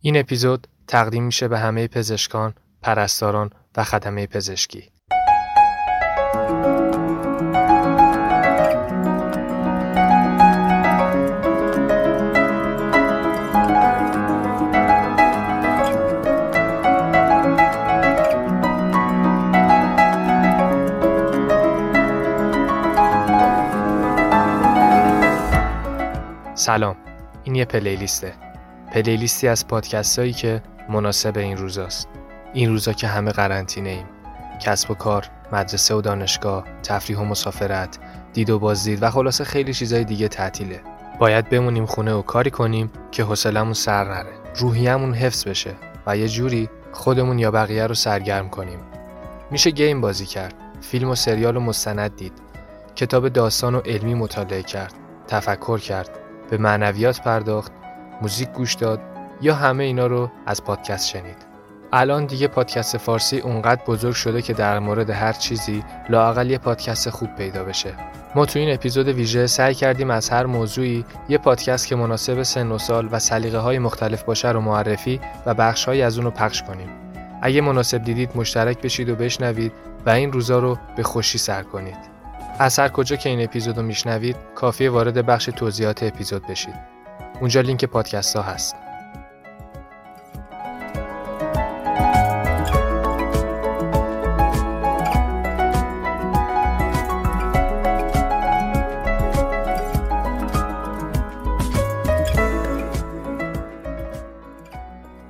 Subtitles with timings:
[0.00, 4.90] این اپیزود تقدیم میشه به همه پزشکان، پرستاران و خدمه پزشکی.
[26.54, 26.96] سلام
[27.44, 28.45] این یه پلیلیسته
[28.96, 32.08] پلیلیستی از پادکست هایی که مناسب این روزاست.
[32.54, 34.06] این روزا که همه قرنطینه ایم
[34.62, 37.98] کسب و کار مدرسه و دانشگاه تفریح و مسافرت
[38.32, 40.80] دید و بازدید و خلاصه خیلی چیزای دیگه تعطیله.
[41.18, 44.32] باید بمونیم خونه و کاری کنیم که حوصلمون سر نره.
[44.56, 45.74] روحیمون حفظ بشه
[46.06, 48.78] و یه جوری خودمون یا بقیه رو سرگرم کنیم.
[49.50, 52.32] میشه گیم بازی کرد فیلم و سریال و مستند دید
[52.94, 54.94] کتاب داستان و علمی مطالعه کرد
[55.28, 56.10] تفکر کرد
[56.50, 57.72] به معنویات پرداخت
[58.22, 59.00] موزیک گوش داد
[59.40, 61.46] یا همه اینا رو از پادکست شنید.
[61.92, 67.10] الان دیگه پادکست فارسی اونقدر بزرگ شده که در مورد هر چیزی لاقل یه پادکست
[67.10, 67.94] خوب پیدا بشه.
[68.34, 72.72] ما تو این اپیزود ویژه سعی کردیم از هر موضوعی یه پادکست که مناسب سن
[72.72, 76.62] و سال و سلیقه های مختلف باشه رو معرفی و بخش از اون رو پخش
[76.62, 76.88] کنیم.
[77.42, 79.72] اگه مناسب دیدید مشترک بشید و بشنوید
[80.06, 82.16] و این روزا رو به خوشی سر کنید.
[82.58, 86.95] از هر کجا که این اپیزود رو میشنوید کافی وارد بخش توضیحات اپیزود بشید.
[87.40, 88.76] اونجا لینک پادکست ها هست.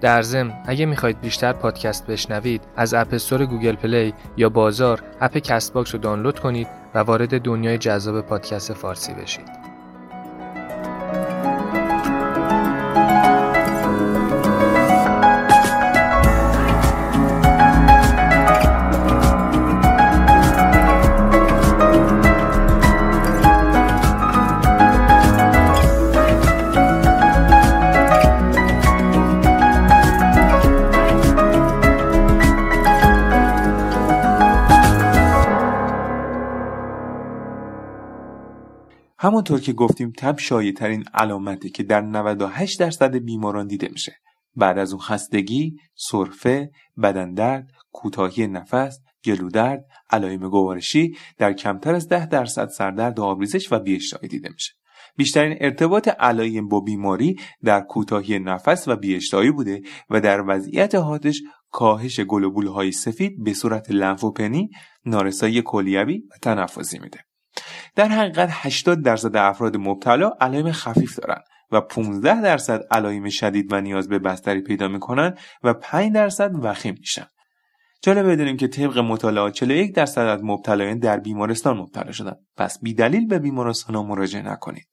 [0.00, 5.38] در ضمن اگه می‌خواید بیشتر پادکست بشنوید از App Store Google Play یا بازار اپ
[5.38, 9.65] CastBox رو دانلود کنید و وارد دنیای جذاب پادکست فارسی بشید.
[39.46, 44.16] همونطور که گفتیم تب شایع ترین علامته که در 98 درصد بیماران دیده میشه.
[44.56, 46.70] بعد از اون خستگی، سرفه،
[47.02, 53.72] بدن درد، کوتاهی نفس، گلودرد، علائم گوارشی در کمتر از 10 درصد سردرد و آبریزش
[53.72, 54.72] و بیاشتهایی دیده میشه.
[55.16, 61.42] بیشترین ارتباط علائم با بیماری در کوتاهی نفس و بیاشتهایی بوده و در وضعیت حادش
[61.70, 64.70] کاهش گلوبول های سفید به صورت لنفوپنی،
[65.04, 67.25] نارسایی کلیوی و تنفسی میده.
[67.94, 73.80] در حقیقت 80 درصد افراد مبتلا علائم خفیف دارند و 15 درصد علائم شدید و
[73.80, 77.26] نیاز به بستری پیدا می‌کنن و 5 درصد وخیم میشن.
[78.02, 82.36] جالب بدونیم که طبق مطالعات 41 درصد از مبتلایان در بیمارستان مبتلا شدن.
[82.56, 84.88] پس بی دلیل به بیمارستان ها مراجعه نکنید.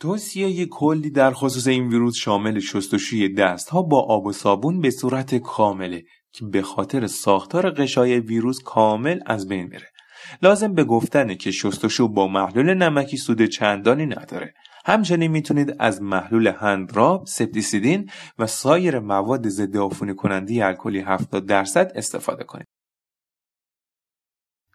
[0.00, 4.90] توصیه کلی در خصوص این ویروس شامل شستشوی دست ها با آب و صابون به
[4.90, 9.93] صورت کامله که به خاطر ساختار قشای ویروس کامل از بین بره.
[10.42, 14.54] لازم به گفتنه که شستشو با محلول نمکی سود چندانی نداره
[14.84, 21.92] همچنین می‌تونید از محلول هندراب، سپتیسیدین و سایر مواد ضد عفونی کننده الکلی 70 درصد
[21.94, 22.66] استفاده کنید.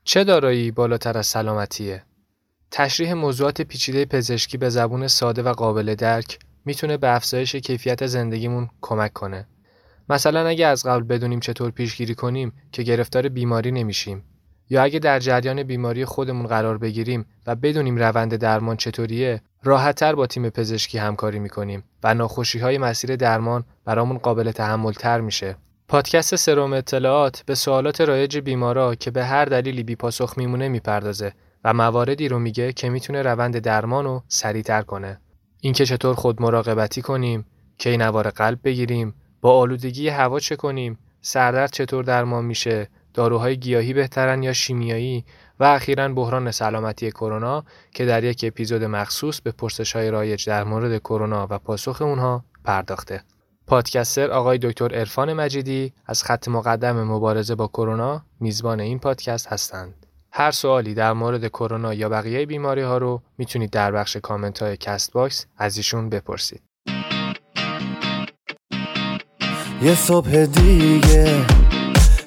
[0.04, 2.04] چه دارایی بالاتر از سلامتیه؟
[2.72, 8.70] تشریح موضوعات پیچیده پزشکی به زبون ساده و قابل درک می‌تونه به افزایش کیفیت زندگیمون
[8.82, 9.48] کمک کنه.
[10.10, 14.24] مثلا اگه از قبل بدونیم چطور پیشگیری کنیم که گرفتار بیماری نمیشیم
[14.70, 20.28] یا اگه در جریان بیماری خودمون قرار بگیریم و بدونیم روند درمان چطوریه راحتتر با
[20.28, 25.56] تیم پزشکی همکاری می‌کنیم و ناخوشی های مسیر درمان برامون قابل تحمل تر میشه.
[25.88, 31.34] پادکست سروم اطلاعات به سوالات رایج بیمارا که به هر دلیلی بی پاسخ میمونه می‌پردازه
[31.64, 35.20] و مواردی رو میگه که می‌تونه روند درمان رو سریعتر کنه.
[35.62, 37.46] اینکه چطور خود مراقبتی کنیم
[37.78, 43.94] کی نوار قلب بگیریم با آلودگی هوا چه کنیم سردرد چطور درمان میشه داروهای گیاهی
[43.94, 45.26] بهترن یا شیمیایی
[45.60, 47.64] و اخیرا بحران سلامتی کرونا
[47.94, 52.44] که در یک اپیزود مخصوص به پرسش های رایج در مورد کرونا و پاسخ اونها
[52.64, 53.24] پرداخته.
[53.68, 60.06] podcaster آقای دکتر عرفان مجیدی از خط مقدم مبارزه با کرونا میزبان این پادکست هستند.
[60.32, 64.78] هر سوالی در مورد کرونا یا بقیه بیماری ها رو می‌تونید در بخش کامنت های
[64.78, 66.62] CastBox از ایشون بپرسید.
[69.82, 71.46] یه صبح دیگه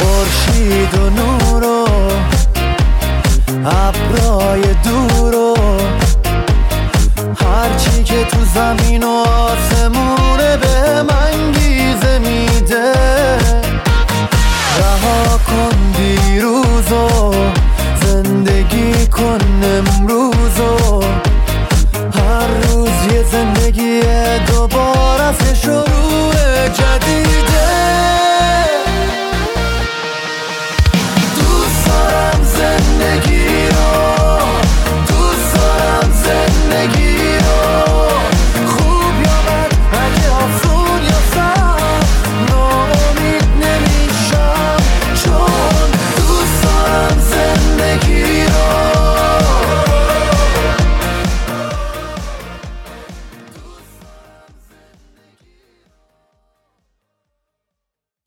[0.00, 1.86] خورشید و نور و
[3.66, 5.56] ابرای دور و
[7.44, 12.92] هرچی که تو زمین و آسمونه به منگیزه میده.
[14.78, 17.34] رها کن دیروزو
[18.04, 21.02] زندگی کن امروزو
[22.14, 24.00] هر روز یه زندگی
[24.46, 25.89] دوباره شروع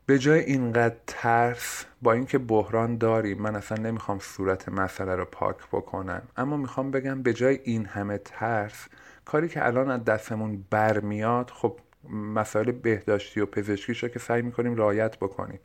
[0.05, 5.57] به جای اینقدر ترس با اینکه بحران داریم من اصلا نمی‌خوام صورت مسئله رو پاک
[5.71, 6.21] بکنم.
[6.37, 8.87] اما می‌خوام بگم به جای این همه ترس
[9.25, 11.79] کاری که الان از دستمون برمیاد خب
[12.09, 15.59] مسائل بهداشتی و پزشکیش رو که سعی می‌کنیم رعایت بکنیم.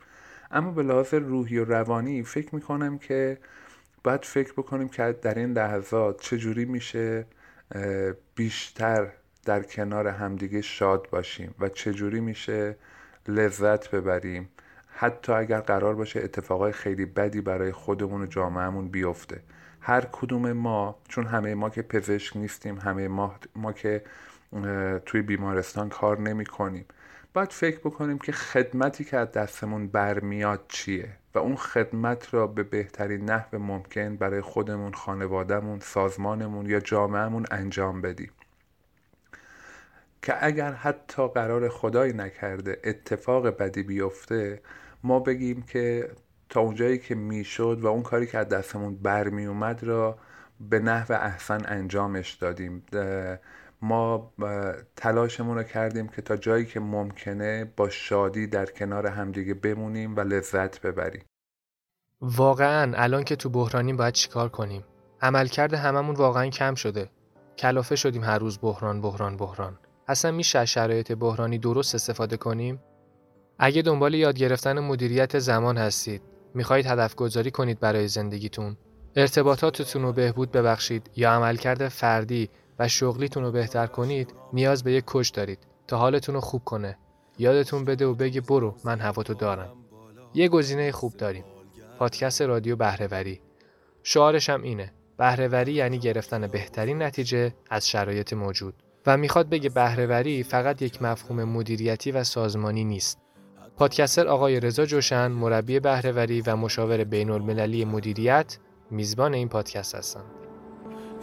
[0.51, 3.37] اما به لحاظ روحی و روانی فکر می‌کنم که
[4.03, 7.25] باید فکر بکنیم که در این لحظات چجوری میشه
[8.35, 9.07] بیشتر
[9.45, 12.75] در کنار همدیگه شاد باشیم و چجوری میشه
[13.27, 14.49] لذت ببریم.
[14.87, 19.41] حتی اگر قرار باشه اتفاقای خیلی بدی برای خودمون و جامعهمون بیفته.
[19.81, 24.03] هر کدوم ما چون همه ما که پزشک نیستیم همه ما, ما که
[25.05, 26.85] توی بیمارستان کار نمی کنیم
[27.33, 32.63] باید فکر بکنیم که خدمتی که از دستمون برمیاد چیه و اون خدمت را به
[32.63, 38.31] بهترین نحو ممکن برای خودمون خانوادهمون سازمانمون یا جامعهمون انجام بدیم.
[40.21, 44.61] که اگر حتی قرار خدای نکرده اتفاق بدی بیفته
[45.03, 46.11] ما بگیم که
[46.49, 50.17] تا اونجایی که می‌شد و اون کاری که از دستمون برمی اومد را
[50.59, 52.85] به نحو احسن انجامش دادیم.
[53.81, 54.33] ما
[54.95, 60.19] تلاشمون رو کردیم که تا جایی که ممکنه با شادی در کنار همدیگه بمونیم و
[60.19, 61.23] لذت ببریم.
[62.21, 64.83] واقعا الان که تو بحرانیم باید چیکار کنیم؟
[65.21, 67.09] عملکرد هممون واقعا کم شده.
[67.57, 69.77] کلافه شدیم هر روز بحران بحران بحران.
[70.09, 72.79] اصلا میشه شرایط بحرانی درست استفاده کنیم؟
[73.59, 76.21] اگه دنبال یاد گرفتن مدیریت زمان هستید
[76.53, 78.77] می‌خواهید هدف گذاری کنید برای زندگیتون.
[79.15, 85.03] ارتباطاتتون رو بهبود ببخشید یا عملکرد فردی و شغلیتون رو بهتر کنید نیاز به یک
[85.07, 86.97] کش دارید تا حالتون رو خوب کنه.
[87.37, 89.73] یادتون بده و بگه برو من هواتو دارم.
[90.33, 91.43] یه گزینه خوب داریم.
[91.99, 93.41] پادکست رادیو بهرهوری.
[94.03, 94.93] شعارش هم اینه.
[95.17, 98.73] بهرهوری یعنی گرفتن بهترین نتیجه از شرایط موجود.
[99.05, 103.17] و می‌خواد بگه بهرهوری فقط یک مفهوم مدیریتی و سازمانی نیست.
[103.77, 108.57] پادکستر آقای رضا جوشن مربی بهرهوری و مشاور بین المللی مدیریت
[108.91, 110.39] میزبان این پادکست هستند.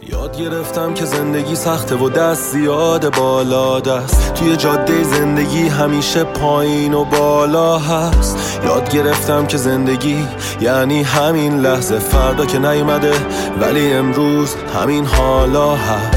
[0.01, 6.93] یاد گرفتم که زندگی سخته و دست زیاد بالا دست توی جاده زندگی همیشه پایین
[6.93, 10.27] و بالا هست یاد گرفتم که زندگی
[10.61, 13.13] یعنی همین لحظه فردا که نیومده
[13.61, 16.16] ولی امروز همین حالا هست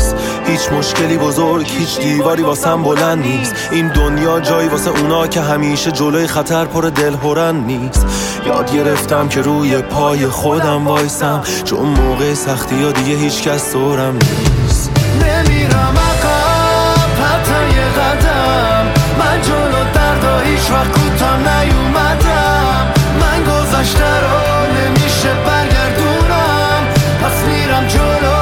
[0.50, 3.54] هیچ مشکلی بزرگ هیچ دیواری واسم بلند نیست.
[3.70, 7.16] این دنیا جایی واسه اونا که همیشه جلوی خطر پر دل
[7.52, 8.06] نیست.
[8.46, 11.42] یاد گرفتم که روی پای خودم وایسم.
[11.64, 14.90] چون موقع سختی ها دیگه هیچ کس دورم نیست.
[15.22, 18.86] نمیرم عقب حتی یه قدم.
[19.18, 22.86] من جلو دردا هیچ وقت کوتاه نیومدم.
[23.20, 26.82] من گذشته رو نمیشه برگردونم.
[27.22, 28.39] پس میرم جلو.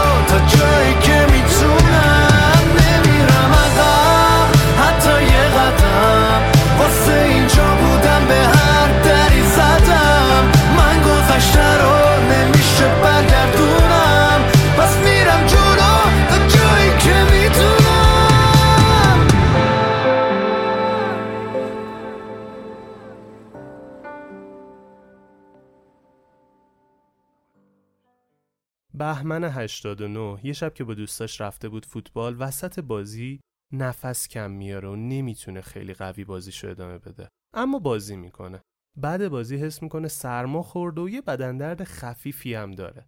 [29.09, 33.41] بهمن 89 یه شب که با دوستاش رفته بود فوتبال وسط بازی
[33.73, 37.29] نفس کم میاره و نمی‌تونه خیلی قوی بازیشو ادامه بده.
[37.55, 38.61] اما بازی می‌کنه.
[38.97, 43.07] بعد بازی حس می‌کنه سرما خورده و یه بدن درد خفیفی هم داره.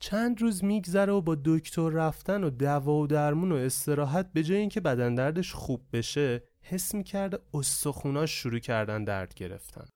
[0.00, 4.58] چند روز میگذره و با دکتر رفتن و دوا و درمون و استراحت به جای
[4.58, 9.86] اینکه بدن دردش خوب بشه حس می‌کرده استخوناش شروع کردن درد گرفتن.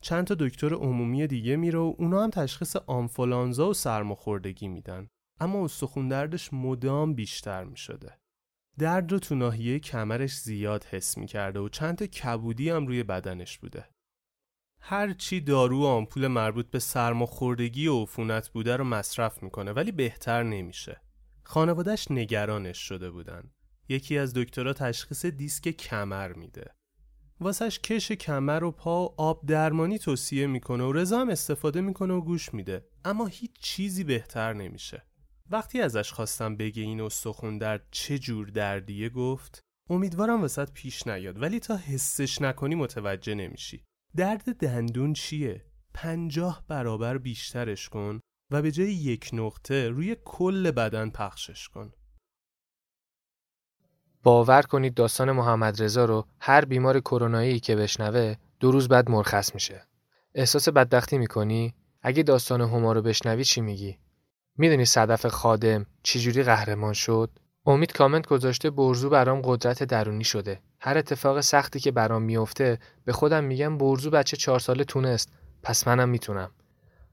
[0.00, 5.08] چند تا دکتر عمومی دیگه میره و اونا هم تشخیص آنفولانزا و سرماخوردگی میدن
[5.40, 8.18] اما استخون دردش مدام بیشتر می‌شده
[8.78, 13.58] درد رو تو ناحیه کمرش زیاد حس می‌کرده و چند تا کبودی هم روی بدنش
[13.58, 13.88] بوده
[14.80, 19.92] هر چی دارو و آمپول مربوط به سرماخوردگی و عفونت بوده رو مصرف می‌کنه ولی
[19.92, 21.00] بهتر نمیشه.
[21.44, 23.50] خانوادش نگرانش شده بودن.
[23.88, 26.77] یکی از دکترها تشخیص دیسک کمر میده.
[27.40, 32.14] واسش کش کمر و پا و آب درمانی توصیه می‌کنه و رضا هم استفاده می‌کنه
[32.14, 35.02] و گوش میده اما هیچ چیزی بهتر نمیشه.
[35.50, 41.42] وقتی ازش خواستم بگه این استخون درد چه جور دردیه گفت امیدوارم وسط پیش نیاد
[41.42, 43.84] ولی تا حسش نکنی متوجه نمیشی.
[44.16, 45.64] درد دندون چیه؟
[45.94, 51.92] پنجاه برابر بیشترش کن و به جای یک نقطه روی کل بدن پخشش کن.
[54.28, 59.54] باور کنید داستان محمد رضا رو هر بیمار کرونایی که بشنوه دو روز بعد مرخص
[59.54, 59.86] میشه.
[60.34, 63.98] احساس بدبختی می‌کنی؟ اگه داستان هما رو بشنوی چی میگی؟
[64.56, 67.30] می‌دونی صدف خادم چجوری قهرمان شد؟
[67.66, 70.60] امید کامنت گذاشته برزو برام قدرت درونی شده.
[70.80, 75.32] هر اتفاق سختی که برام میفته به خودم میگم برزو بچه چهار ساله تونست
[75.62, 76.50] پس منم می‌تونم.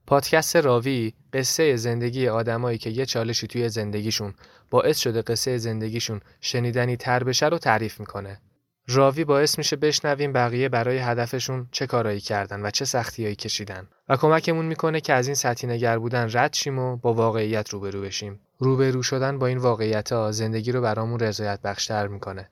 [0.07, 4.33] پادکست راوی قصه زندگی آدمایی که یه چالشی توی زندگیشون
[4.69, 8.41] باعث شده قصه زندگیشون شنیدنی تر بشه رو تعریف می‌کنه.
[8.87, 14.17] راوی باعث میشه بشنویم بقیه برای هدفشون چه کارایی کردن و چه سختیایی کشیدن و
[14.17, 18.39] کمکمون می‌کنه که از این سطحی نگر بودن رد شیم و با واقعیت روبرو بشیم.
[18.59, 22.49] روبرو شدن با این واقعیت ها زندگی رو برامون رضایت بخشتر می‌کنه.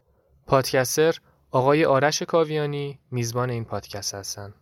[0.48, 1.18] پادکستر
[1.52, 4.54] آقای آرش کاویانی میزبان این پادکست هستن.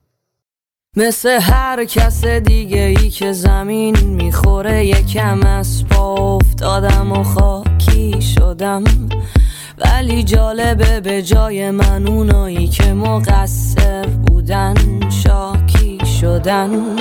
[0.97, 8.83] مثل هر کس دیگه ای که زمین می‌خوره یکم از پا افتادم و خاکی شدم.
[9.77, 14.73] ولی جالبه به جای من اونایی که مقصر بودن
[15.09, 16.95] شاکی شدن.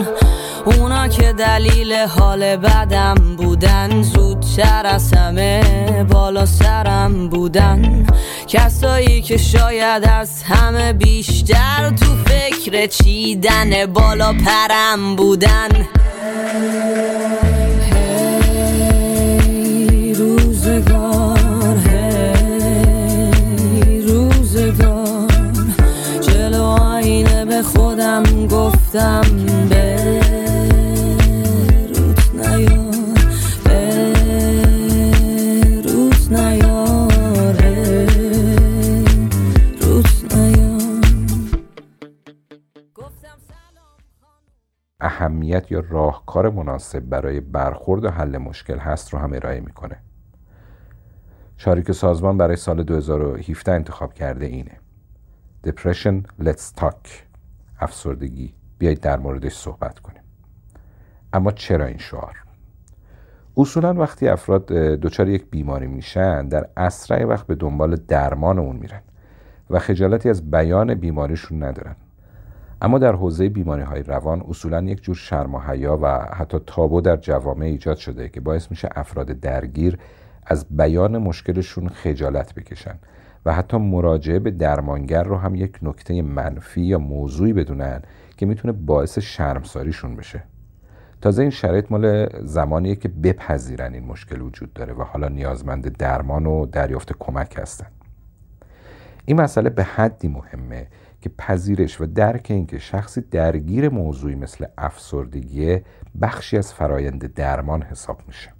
[0.64, 5.62] اونا که دلیل حال بدم بودن زودتر از همه
[6.10, 8.06] بالا سرم بودن.
[8.46, 15.68] کسایی که شاید از همه بیشتر تو فکر چیدن بالا پرم بودن.
[20.14, 21.40] روزگار
[26.20, 26.78] جلو
[27.44, 29.22] به خودم گفتم
[45.40, 49.96] اهمیت یا راهکار مناسب برای برخورد و حل مشکل هست رو هم ارائه می‌کنه.
[51.56, 54.80] شاریک سازمان برای سال 2017 انتخاب کرده اینه.
[55.66, 57.08] Depression Let's Talk.
[57.80, 58.54] افسردگی.
[58.78, 60.22] بیایید در موردش صحبت کنیم.
[61.32, 62.36] اما چرا این شعار؟
[63.56, 69.02] اصولا وقتی افراد دچار یک بیماری میشن در اسرع وقت به دنبال درمان اون میرن
[69.70, 71.96] و خجالتی از بیان بیماریشون ندارن.
[72.82, 77.00] اما در حوزه بیماری های روان اصولا یک جور شرم و حیا و حتی تابو
[77.00, 79.98] در جوامع ایجاد شده که باعث میشه افراد درگیر
[80.46, 82.94] از بیان مشکلشون خجالت بکشن
[83.46, 88.02] و حتی مراجعه به درمانگر رو هم یک نکته منفی یا موضوعی بدونن
[88.36, 90.42] که می‌تونه باعث شرمساریشون بشه.
[91.20, 96.46] تازه این شرایط مال زمانیه که بپذیرن این مشکل وجود داره و حالا نیازمند درمان
[96.46, 97.86] و دریافت کمک هستن.
[99.24, 100.86] این مسئله به حدی مهمه
[101.20, 105.80] که پذیرش و درک اینکه شخصی درگیر موضوعی مثل افسردگی
[106.22, 108.54] بخشی از فرایند درمان حساب میشه.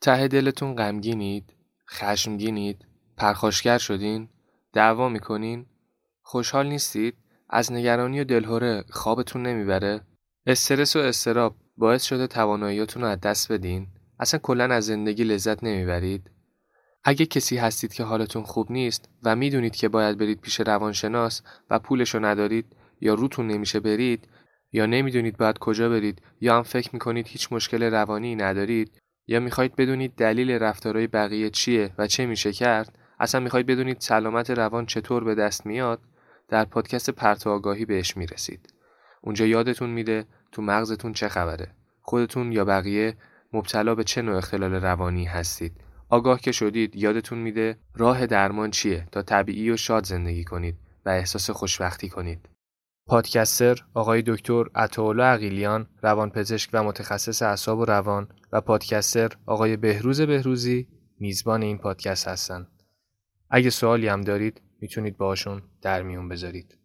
[0.00, 1.52] ته دلتون غمگینید؟
[1.90, 2.86] خشمگینید؟
[3.16, 4.28] پرخاشگر شدین؟
[4.72, 5.66] دعوا می‌کنین؟
[6.22, 7.14] خوشحال نیستید؟
[7.50, 10.00] از نگرانی و دلهوره خوابتون نمی‌بره؟
[10.46, 13.86] استرس و استراب باعث شده تواناییاتون رو از دست بدین؟
[14.20, 16.30] اصلا کلا از زندگی لذت نمی‌برید؟
[17.08, 21.78] اگه کسی هستید که حالتون خوب نیست و می‌دونید که باید برید پیش روانشناس و
[21.78, 22.66] پولشو ندارید
[23.00, 24.28] یا روتون نمیشه برید
[24.72, 29.76] یا نمی‌دونید باید کجا برید یا هم فکر می‌کنید هیچ مشکل روانی ندارید یا می‌خواید
[29.76, 35.24] بدونید دلیل رفتارهای بقیه چیه و چه میشه کرد اصلا می‌خواید بدونید سلامت روان چطور
[35.24, 36.00] به دست میاد
[36.48, 38.72] در پادکست پرتو آگاهی بهش می‌رسید.
[39.22, 41.68] اونجا یادتون میده تو مغزتون چه خبره
[42.02, 43.16] خودتون یا بقیه
[43.52, 45.85] مبتلا به چه نوع اختلال روانی هستید.
[46.08, 51.08] آگاه که شدید یادتون میده راه درمان چیه تا طبیعی و شاد زندگی کنید و
[51.08, 52.48] احساس خوشبختی کنید
[53.06, 60.20] پادکستر آقای دکتر عطاالله عقیلیان روانپزشک و متخصص اعصاب و روان و پادکستر آقای بهروز
[60.20, 62.66] بهروزی میزبان این پادکست هستند.
[63.50, 66.78] اگه سوالی هم دارید می‌تونید باهاشون در میون بذارید.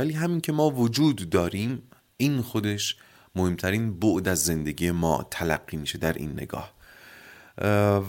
[0.00, 1.82] ولی همین که ما وجود داریم
[2.16, 2.96] این خودش
[3.34, 6.74] مهمترین بعد از زندگی ما تلقی میشه در این نگاه.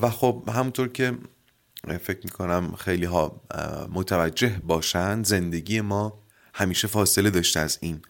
[0.01, 1.17] و خب همونطور که
[2.01, 3.41] فکر می‌کنم خیلی ها
[3.93, 6.19] متوجه باشند زندگی ما
[6.53, 8.01] همیشه فاصله داشته از این.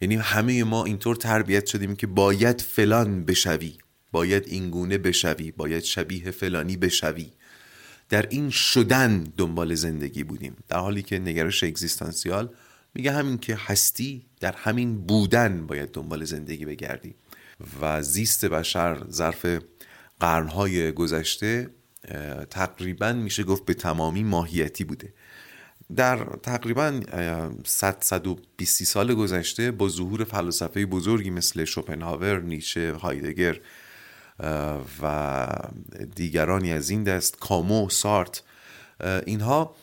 [0.00, 3.78] یعنی همه ما اینطور تربیت شدیم که باید فلان بشوی
[4.12, 7.32] باید اینگونه بشوی باید شبیه فلانی بشوی.
[8.08, 10.56] در این شدن دنبال زندگی بودیم.
[10.68, 12.48] در حالی که نگرش اگزیستانسیال
[12.94, 17.14] میگه همین که هستی در همین بودن باید دنبال زندگی بگردی
[17.80, 19.46] و زیست بشر ظرف
[20.20, 21.70] قرنهای گذشته
[22.50, 25.12] تقریبا میشه گفت به تمامی ماهیتی بوده.
[25.96, 27.00] در تقریبا
[27.64, 33.60] 100 120 سال گذشته با ظهور فلسفه بزرگی مثل شوپنهاور، نیچه، هایدگر
[35.02, 35.46] و
[36.14, 38.42] دیگرانی از این دست کامو، سارت
[39.26, 39.76] اینها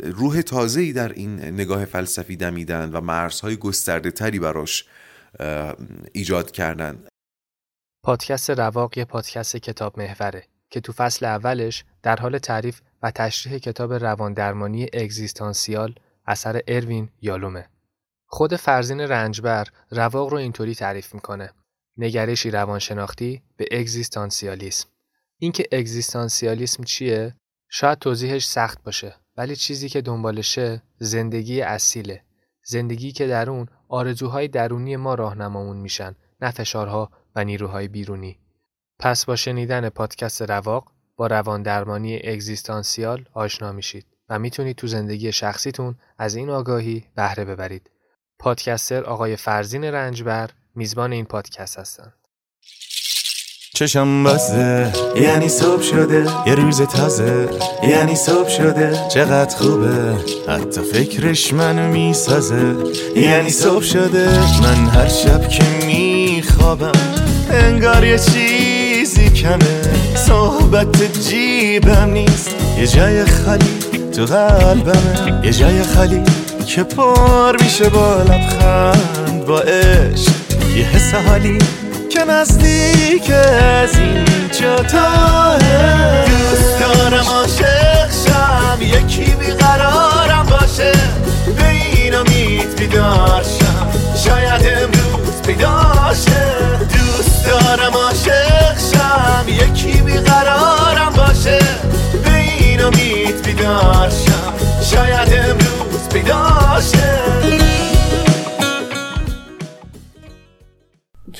[0.00, 4.84] روح تازه‌ای در این نگاه فلسفی دمیدن و مرزهای گسترده تری براش
[6.12, 7.04] ایجاد کردن
[8.04, 13.58] پادکست رواق یه پادکست کتاب محوره که تو فصل اولش در حال تعریف و تشریح
[13.58, 15.94] کتاب رواندرمانی اگزیستانسیال
[16.26, 17.68] اثر اروین یالومه.
[18.26, 21.50] خود فرزین رنجبر رواق رو اینطوری تعریف می‌کنه.
[21.96, 24.88] نگرشی روانشناختی به اگزیستانسیالیسم.
[25.38, 27.34] اینکه اگزیستانسیالیسم چیه؟
[27.68, 32.22] شاید توضیحش سخت باشه ولی چیزی که دنبالشه زندگی اصیله.
[32.64, 38.38] زندگی که در اون آرزوهای درونی ما راهنمامون میشن نه فشارها و نیروهای بیرونی.
[38.98, 45.32] پس با شنیدن پادکست رواق با روان درمانی اگزیستانسیال آشنا میشید و می‌تونید تو زندگی
[45.32, 47.90] شخصیتون از این آگاهی بهره ببرید.
[48.38, 52.23] پادکستر آقای فرزین رنجبر میزبان این پادکست هستند.
[53.74, 56.26] چشم بازه یعنی صبح شده.
[56.46, 57.48] یه روز تازه.
[57.88, 58.98] یعنی صبح شده.
[59.14, 60.14] چقدر خوبه.
[60.48, 62.74] حتی فکرش منو می‌سازه.
[63.16, 64.28] یعنی صبح شده.
[64.62, 66.92] من هر شب که میخوابم
[67.50, 69.82] انگار یه چیزی کمه.
[70.16, 72.50] صحبت جیبم نیست.
[72.78, 73.78] یه جای خالی
[74.16, 75.40] تو قلبمه.
[75.44, 76.22] یه جای خالی
[76.66, 80.32] که پر میشه با لبخند با عشق.
[80.76, 81.58] یه حس حالی
[82.10, 85.58] که نزدیک از اینجا تا
[86.26, 90.92] دوست دارم عاشق شم یکی بیقرارم باشه.
[91.56, 93.88] به این امید بیدار شم
[94.24, 96.46] شاید امروز پیداشه
[96.78, 101.58] دوست دارم عاشق شم یکی بیقرارم باشه.
[102.24, 104.54] به این امید بیدار شم
[104.90, 107.63] شاید امروز پیداشه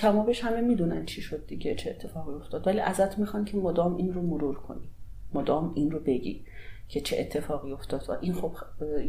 [0.05, 2.67] کمابش همه می‌دونن چی شد دیگه چه اتفاقی افتاد.
[2.67, 4.91] ولی ازت می‌خوان که مدام این رو مرور کنی.
[5.35, 6.45] مدام این رو بگی
[6.89, 8.05] که چه اتفاقی افتاد.
[8.09, 8.53] و این خب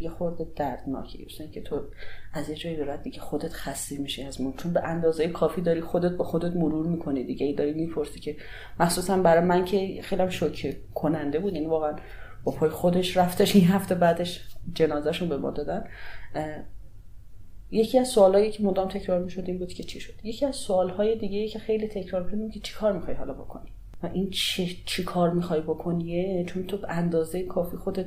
[0.01, 1.81] یه خورده دردناکه که تو
[2.33, 4.55] از یه جایی بعد دیگه خودت خسته میشی از مرور.
[4.55, 7.45] چون به اندازه کافی داری خودت به خودت مرور می‌کنی دیگه.
[7.45, 8.35] ای داری می‌پرسی که
[8.79, 11.53] مخصوصا برای من که خیلی شوکه کننده بود.
[11.53, 11.95] یعنی واقعا
[12.43, 13.55] با پای خودش رفتش.
[13.55, 15.83] این هفته بعدش جنازهشون به ما دادن.
[17.71, 21.15] یکی از سوالایی که مدام تکرار می‌شد این بود که چی شد؟ یکی از سوالهای
[21.15, 23.69] دیگه که خیلی تکرار می‌شد که چی کار می‌خوای حالا بکنی؟
[24.03, 28.05] و این چی, چی کار می‌خوای بکنیه چون تو اندازه کافی خودت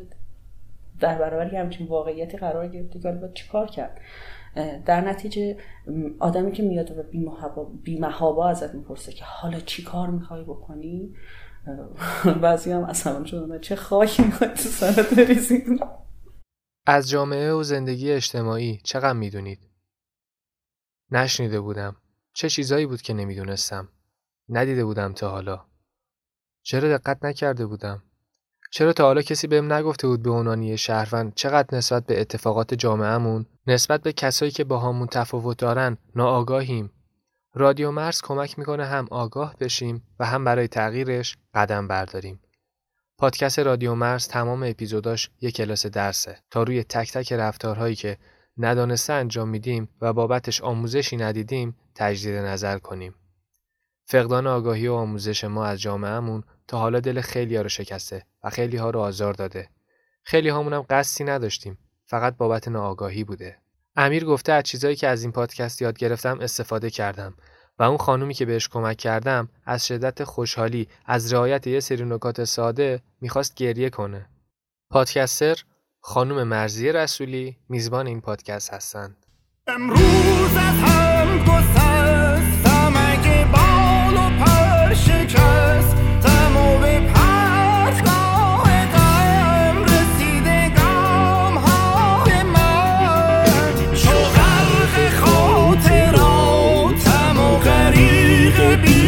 [1.00, 4.00] در برابر همچین واقعیتی قرار گرفته که حالا چیکار کرد؟
[4.86, 5.56] در نتیجه
[6.18, 11.14] آدمی که میاد و بیمهابا ازت می‌پرسه که حالا چی کار می‌خوای بکنی؟
[12.42, 13.58] بعضی هم اصلا شدن.
[13.58, 15.64] چه خواهی می‌خوای تو سرت بریزی؟
[16.90, 19.58] از جامعه و زندگی اجتماعی چقدر می‌دونید؟
[21.10, 21.96] نشنیده بودم.
[22.32, 23.88] چه چیزایی بود که نمی‌دونستم؟
[24.48, 25.64] ندیده بودم تا حالا.
[26.62, 28.02] چرا دقت نکرده بودم؟
[28.70, 33.46] چرا تا حالا کسی بهم نگفته بود به عنوان شهروند چقدر نسبت به اتفاقات جامعهمون
[33.66, 36.90] نسبت به کسایی که با همون تفاوت دارن ناآگاهیم
[37.54, 42.40] رادیو مرز کمک می‌کنه هم آگاه بشیم و هم برای تغییرش قدم برداریم
[43.20, 48.18] پادکست رادیو مرز تمام اپیزوداش یک کلاس درسه تا روی تک تک رفتارهایی که
[48.58, 53.14] ندانسته انجام میدیم و بابتش آموزشی ندیدیم تجدید نظر کنیم.
[54.06, 58.50] فقدان آگاهی و آموزش ما از جامعهمون تا حالا دل خیلی ها رو شکسته و
[58.50, 59.68] خیلی ها رو آزار داده.
[60.22, 61.78] خیلی هامون هم قصدی نداشتیم.
[62.06, 63.56] فقط بابت ناآگاهی بوده.
[63.96, 67.34] امیر گفته از چیزایی که از این پادکست یاد گرفتم استفاده کردم
[67.78, 72.44] و اون خانومی که بهش کمک کردم از شدت خوشحالی از رعایت یه سری نکات
[72.44, 74.26] ساده می‌خواست گریه کنه.
[74.90, 75.56] پادکستر
[76.00, 79.26] خانم مرزی رسولی میزبان این پادکست هستند.
[79.66, 85.96] امروز از هم گسستم اگه بال و پر شکست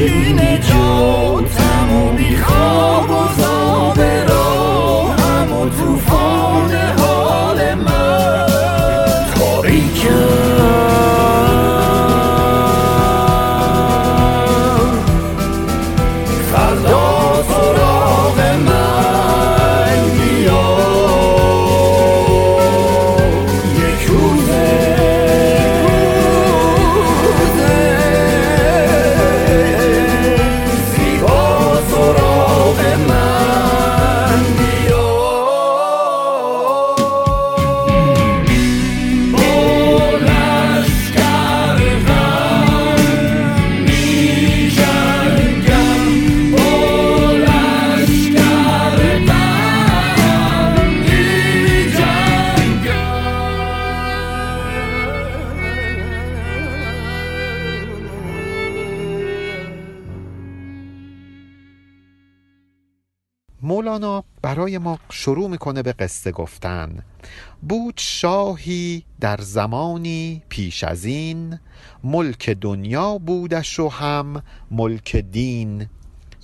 [0.01, 1.40] 与你走。
[65.21, 67.05] شروع می‌کنه به قصه گفتن.
[67.69, 71.59] بود شاهی در زمانی پیش از این
[72.05, 75.87] ملک دنیا بودش و هم ملک دین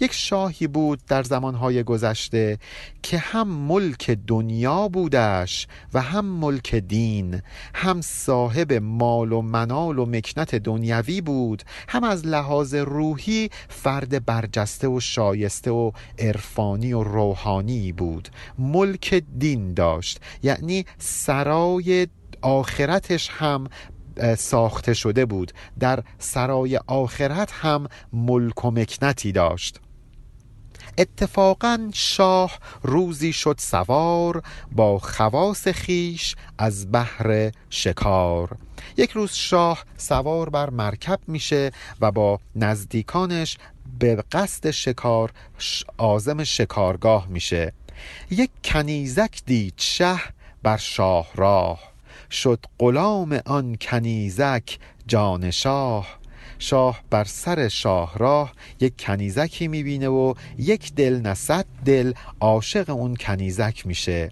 [0.01, 2.59] یک شاهی بود در زمانهای گذشته
[3.03, 7.43] که هم ملک دنیا بودش و هم ملک دین
[7.75, 14.89] هم صاحب مال و منال و مکنت دنیوی بود هم از لحاظ روحی فرد برجسته
[14.89, 18.29] و شایسته و عرفانی و روحانی بود.
[18.59, 22.07] ملک دین داشت یعنی سرای
[22.43, 23.67] آخرتش هم
[24.39, 25.53] ساخته شده بود.
[25.81, 29.81] در سرای آخرت هم ملک و مکنتی داشت.
[30.99, 38.57] اتفاقا شاه روزی شد سوار با خواس خیش از بحر شکار.
[38.97, 41.71] یک روز شاه سوار بر مرکب میشه
[42.01, 43.59] و با نزدیکانش
[43.99, 45.33] به قصد شکار
[45.99, 47.73] آزم شکارگاه میشه.
[48.31, 50.21] یک کنیزک دید شه
[50.63, 51.81] بر شاه راه
[52.31, 56.19] شد غلام آن کنیزک جان شاه.
[56.59, 63.17] شاه بر سر شاهراه یک کنیزکی می‌بینه و یک دل نه صد دل عاشق اون
[63.17, 64.31] کنیزک میشه.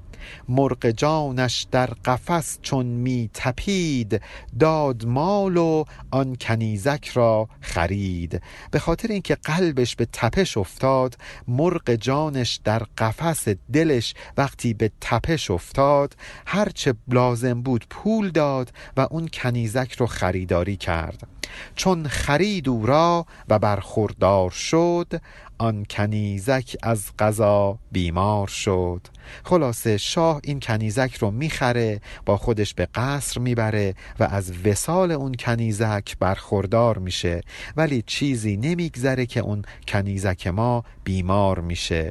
[0.48, 4.20] مرغ جانش در قفس چون می تپید
[4.58, 8.42] داد مال و آن کنیزک را خرید.
[8.70, 11.16] به خاطر اینکه قلبش به تپش افتاد
[11.48, 19.06] مرغ جانش در قفس دلش وقتی به تپش افتاد هرچه لازم بود پول داد و
[19.10, 21.26] اون کنیزک رو خریداری کرد.
[21.76, 25.20] چون خرید او را و برخوردار شد
[25.58, 29.00] آن کنیزک از قضا بیمار شد.
[29.44, 35.34] خلاصه شاه این کنیزک رو می‌خره با خودش به قصر می‌بره و از وسال اون
[35.34, 37.40] کنیزک برخوردار میشه.
[37.76, 42.10] ولی چیزی نمیگذره که اون کنیزک ما بیمار میشه.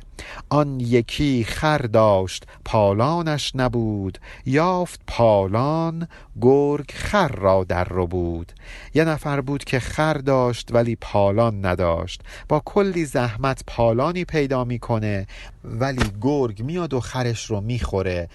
[0.49, 4.17] آن یکی خر داشت پالانش نبود.
[4.45, 6.07] یافت پالان
[6.41, 8.51] گرگ خر را در رو بود.
[8.93, 12.21] یه نفر بود که خر داشت ولی پالان نداشت.
[12.49, 15.27] با کلی زحمت پالانی پیدا می‌کنه.
[15.63, 18.29] ولی گرگ میاد و خرش رو می‌خوره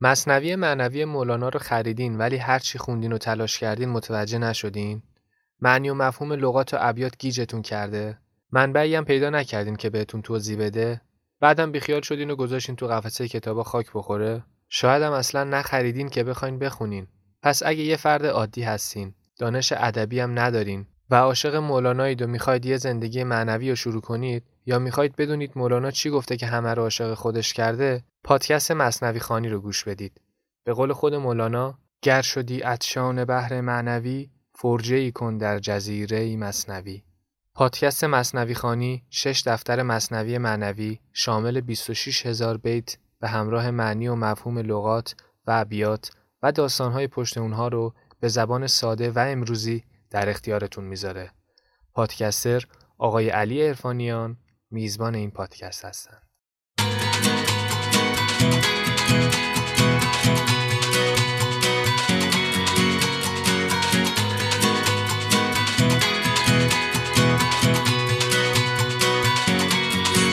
[0.00, 5.02] مصنوی معنوی مولانا رو خریدین ولی هرچی خوندین و تلاش کردین متوجه نشدین؟
[5.60, 8.18] معنی و مفهوم لغات و ابیات گیجتون کرده؟
[8.52, 11.00] منبعی هم پیدا نکردین که بهتون توضیح بده؟
[11.40, 16.24] بعدم بیخیال شدین و گذاشتین تو قفسه کتابا خاک بخوره؟ شاید هم اصلا نخریدین که
[16.24, 17.06] بخواین بخونین.
[17.42, 22.66] پس اگه یه فرد عادی هستین، دانش ادبی هم ندارین و عاشق مولانایید و می‌خواید
[22.66, 26.82] یه زندگی معنوی رو شروع کنید یا می‌خواید بدونید مولانا چی گفته که همه رو
[26.82, 30.20] عاشق خودش کرده پادکست مصنوی خانی رو گوش بدید
[30.64, 36.36] به قول خود مولانا گر شدی اتشان بحر معنوی فرجه ای کن در جزیره ای
[36.36, 37.02] مصنوی
[37.54, 44.14] پادکست مصنوی خانی شش دفتر مصنوی معنوی شامل 26 هزار بیت به همراه معنی و
[44.14, 45.14] مفهوم لغات
[45.46, 46.10] و ابیات
[46.42, 51.30] و داستانهای پشت اونها رو به زبان ساده و امروزی در اختیارتون می‌ذاره.
[51.94, 52.64] پادکستر
[52.98, 54.36] آقای علی ارفانیان
[54.70, 56.22] میزبان این پادکست هستند.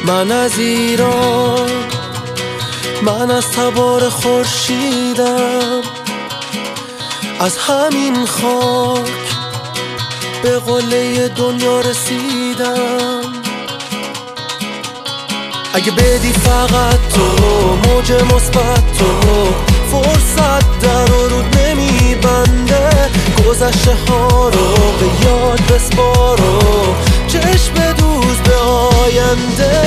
[0.06, 1.70] من از ایران
[3.04, 5.82] من از تبار خورشیدم
[7.40, 9.12] از همین خاک
[10.44, 13.17] به قله دنیا رسیدم
[15.78, 17.22] اگه بدی فقط تو
[17.90, 19.54] موج مثبت تو.
[19.92, 22.90] فرصت در و رود نمیبنده.
[23.48, 26.60] گذشته ها رو به یاد بسپارو.
[27.28, 29.82] چشم دوز به آینده.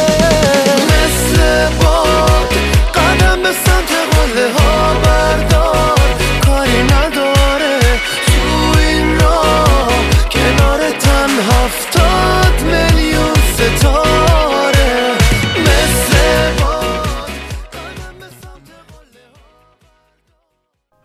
[0.91, 2.55] مثل باد
[2.95, 6.01] قدم به سمت قله ها بردار.
[6.47, 7.81] کاری نداره
[8.27, 9.93] تو این راه.
[10.31, 12.90] کنار تن هفتاد میلیون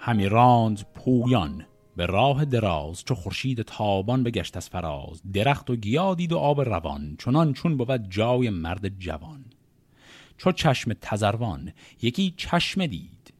[0.05, 1.65] همی راند پویان
[1.95, 5.21] به راه دراز چو خورشید تابان بگشت از فراز.
[5.33, 9.45] درخت و گیا دید و آب روان چنان چون بود جای مرد جوان.
[10.37, 13.33] چو چشم تزروان یکی چشم دید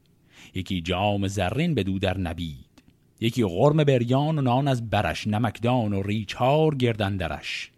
[0.54, 2.82] یکی جام زرین بدو در نبید
[3.20, 7.70] یکی غرم بریان و نان از برش نمکدان و ریچار گردن درش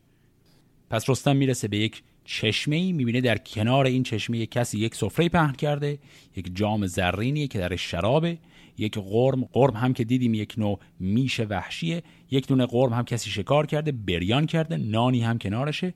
[0.90, 5.28] پس رستم می‌رسه به یک چشمه ای می‌بینه در کنار این چشمه کسی یک سفره
[5.28, 5.98] پهن کرده
[6.36, 8.38] یک جام زرینی که در شرابه.
[8.78, 13.30] یک قرم قرم هم که دیدیم یک نوع میش وحشیه یک دونه قرم هم کسی
[13.30, 15.94] شکار کرده بریان کرده نانی هم کنارشه.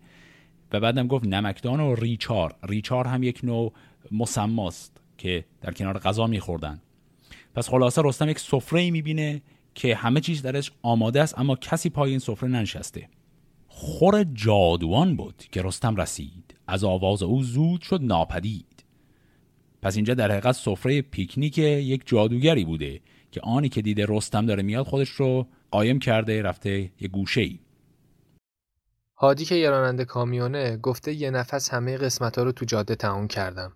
[0.72, 2.54] و بعدم گفت نمکدان و ریچار.
[2.62, 3.72] ریچار هم یک نوع
[4.12, 6.80] مسماست که در کنار غذا میخوردن.
[7.54, 9.42] پس خلاصه رستم یک سفره می‌بینه
[9.74, 13.08] که همه چیز درش آماده است اما کسی پای این سفره ننشسته.
[13.68, 16.54] خور جادوان بود که رستم رسید.
[16.66, 18.71] از آواز او زود شد ناپدید.
[19.82, 24.62] پس اینجا در حقیقت سفره پیکنیک یک جادوگری بوده که آنی که دیده رستم داره
[24.62, 27.58] میاد خودش رو قایم کرده رفته یه گوشه ای
[29.16, 33.72] هادی که یه کامیونه گفته یه نفس همه قسمت ها رو تو جاده تموم کردم.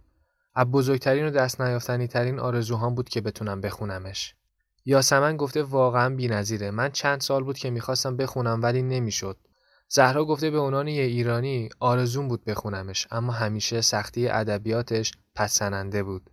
[0.54, 4.34] از بزرگترین و دست نیافتنی ترین آرزوهام بود که بتونم بخونمش.
[4.84, 6.70] یاسمن گفته واقعا بی‌نظیره.
[6.70, 9.36] من چند سال بود که می‌خواستم بخونم ولی نمی‌شد.
[9.88, 16.30] زهرا گفته به عنوان یه ایرانی آرزوم بود بخونمش اما همیشه سختی ادبیاتش پسننده بود.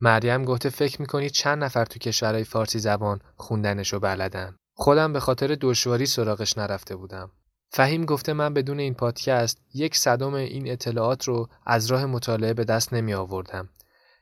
[0.00, 4.56] مریم گفته فکر می‌کنی چند نفر تو کشورهای فارسی زبان خوندنشو بلدن.
[4.74, 7.30] خودم به خاطر دشواری سراغش نرفته بودم.
[7.70, 12.64] فهیم گفته من بدون این پادکست یک صدم این اطلاعات رو از راه مطالعه به
[12.64, 13.68] دست نمی آوردم.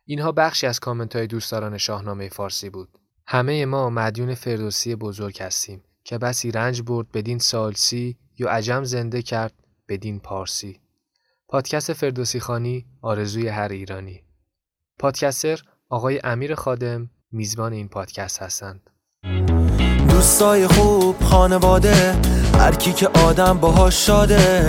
[0.05, 2.89] اینها بخشی از کامنت های دوستداران شاهنامه فارسی بود.
[3.27, 9.23] همه ما مدیون فردوسی بزرگ هستیم که بسی رنج برد بدین سالسی یا عجم زنده
[9.23, 9.53] کرد
[9.89, 10.81] بدین پارسی.
[11.49, 14.23] پادکست فردوسی خانی آرزوی هر ایرانی.
[14.99, 18.91] پادکستر آقای امیر خادم میزبان این پادکست هستند.
[20.09, 22.17] دوستای خوب خانواده
[22.59, 24.67] هر کی که آدم باهاش شاده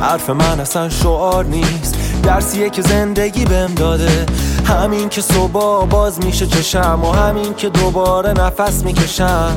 [0.00, 4.26] حرف من اصلا شعار نیست درسیه که زندگی بهم داده
[4.66, 9.56] همین که صبح باز میشه چشم و همین که دوباره نفس می‌کشم.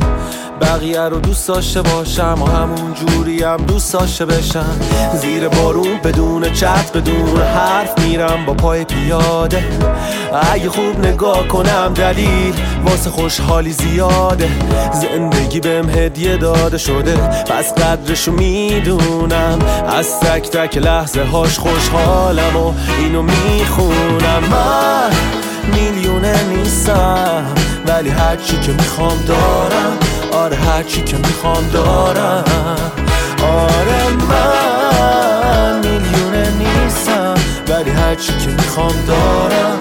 [0.62, 4.80] بقیه رو دوست داشته باشم و همون جوری هم دوست داشته بشم.
[5.22, 9.64] زیر بارون بدون چت بدون حرف میرم با پای پیاده.
[10.52, 12.54] اگه خوب نگاه کنم دلیل
[12.86, 14.50] واسه خوشحالی زیاده.
[14.94, 19.60] زندگی بهم هدیه داده شده پس قدرشو می‌دونم.
[19.98, 24.44] از تک تک لحظه هاش خوشحالم و اینو می‌خونم.
[24.52, 24.99] من
[26.90, 27.56] نیستم
[27.88, 29.98] ولی هرچی که می‌خوام دارم.
[30.34, 32.44] آره هرچی که می‌خوام دارم.
[33.44, 37.36] آره من میلیونه نیستم
[37.70, 39.80] ولی هرچی که می‌خوام دارم.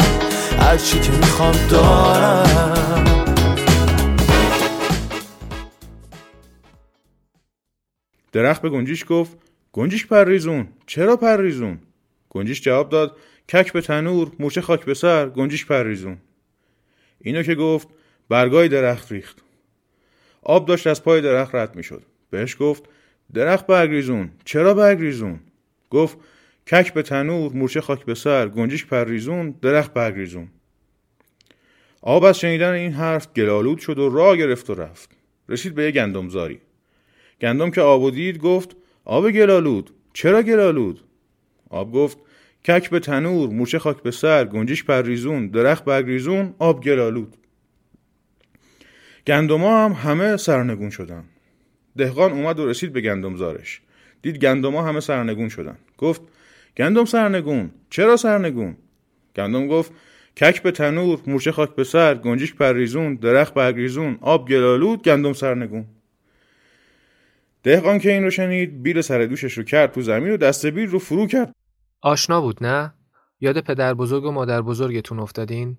[0.61, 3.05] هرچی که می‌خوام دارم.
[8.33, 9.37] درخت به گنجیش گفت
[9.73, 11.79] گنجیش پریزون چرا پریزون
[12.31, 13.17] گنجیش جواب داد
[13.49, 16.17] کک به تنور موچه خاک به سر گنجیش پریزون
[17.21, 17.89] اینو که گفت
[18.29, 19.43] برگای درخت ریخت.
[20.43, 22.03] آب داشت از پای درخت رد می‌شد.
[22.31, 22.85] بهش گفت
[23.35, 25.41] درخت برگریزون چرا برگریزون
[25.91, 26.19] گفت
[26.71, 30.49] کک به تنور مورچه خاک به سر گنجیش پریزون درخت برگریزون
[32.03, 35.11] آب از شنیدن این حرف گلالود شد و راه گرفت و رفت.
[35.49, 36.61] رسید به یه گندمزاری.
[37.41, 39.91] گندم که آب و دید گفت آب گلالود.
[40.13, 41.01] چرا گلالود؟
[41.71, 42.19] آب گفت
[42.69, 47.37] کک به تنور مورچه خاک به سر گنجیش پریزون درخت برگریزون آب گلالود.
[49.27, 51.25] گندما هم همه سرنگون شدن.
[51.97, 53.81] دهقان اومد و رسید به گندمزارش
[54.23, 55.79] دید گندما همه سرنگون شدن.
[55.99, 56.23] گفت
[56.77, 58.77] گندم سرنگون چرا سرنگون؟
[59.37, 59.93] گندم گفت
[60.37, 65.85] کک به تنور مورچه خاک به سر گنجیش پریزون درخت برگریزون آب گلالود گندم سرنگون.
[67.63, 70.89] دهقان که این رو شنید بیل سر دوشش رو کرد تو زمین و دست بیل
[70.89, 71.58] رو فرو کرد.
[72.03, 72.95] آشنا بود نه؟
[73.41, 75.79] یاد پدر بزرگ و مادر بزرگتون افتادین؟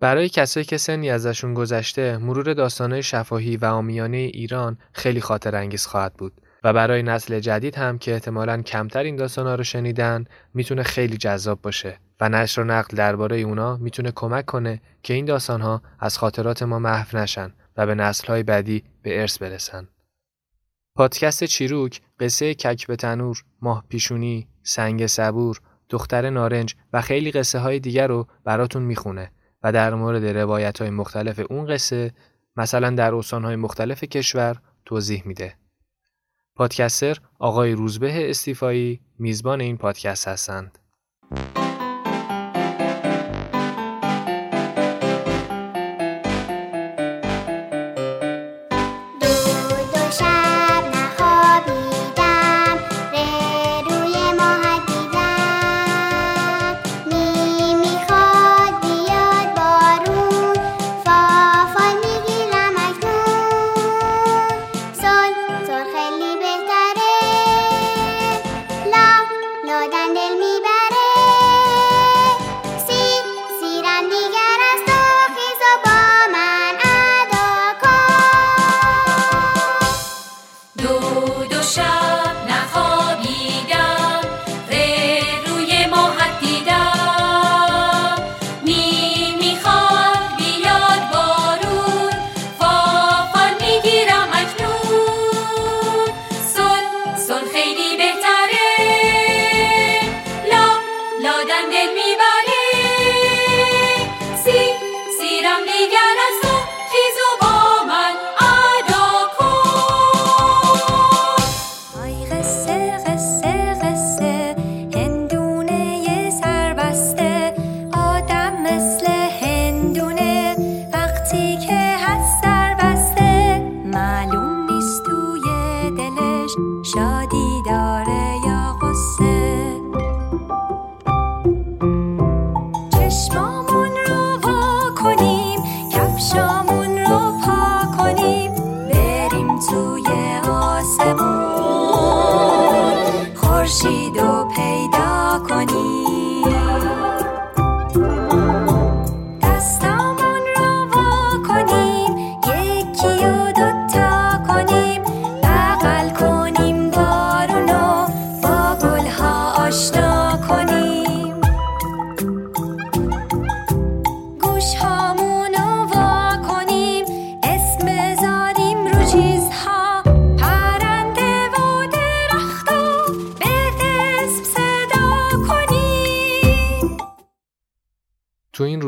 [0.00, 5.86] برای کسایی که سنی ازشون گذشته مرور داستانهای شفاهی و آمیانه ایران خیلی خاطر انگیز
[5.86, 6.32] خواهد بود
[6.64, 10.24] و برای نسل جدید هم که احتمالا کمتر این داستانها رو شنیدن
[10.54, 15.24] می‌تونه خیلی جذاب باشه و نشر و نقل درباره اونا می‌تونه کمک کنه که این
[15.24, 19.88] داستانها از خاطرات ما محو نشن و به نسلهای بعدی به ارث برسن.
[20.96, 27.58] پادکست چیروک قصه کک به تنور، ماه پیشونی، سنگ صبور، دختر نارنج و خیلی قصه
[27.58, 29.30] های دیگر رو براتون می‌خونه
[29.62, 32.12] و در مورد روایت های مختلف اون قصه
[32.56, 35.54] مثلا در استان های مختلف کشور توضیح میده.
[36.56, 40.78] پادکستر آقای روزبه استیفایی میزبان این پادکست هستند.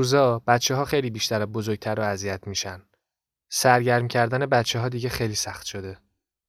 [0.02, 2.82] روزا بچه ها خیلی بیشتر بزرگتر و اذیت میشن.
[3.48, 5.98] سرگرم کردن بچه ها دیگه خیلی سخت شده.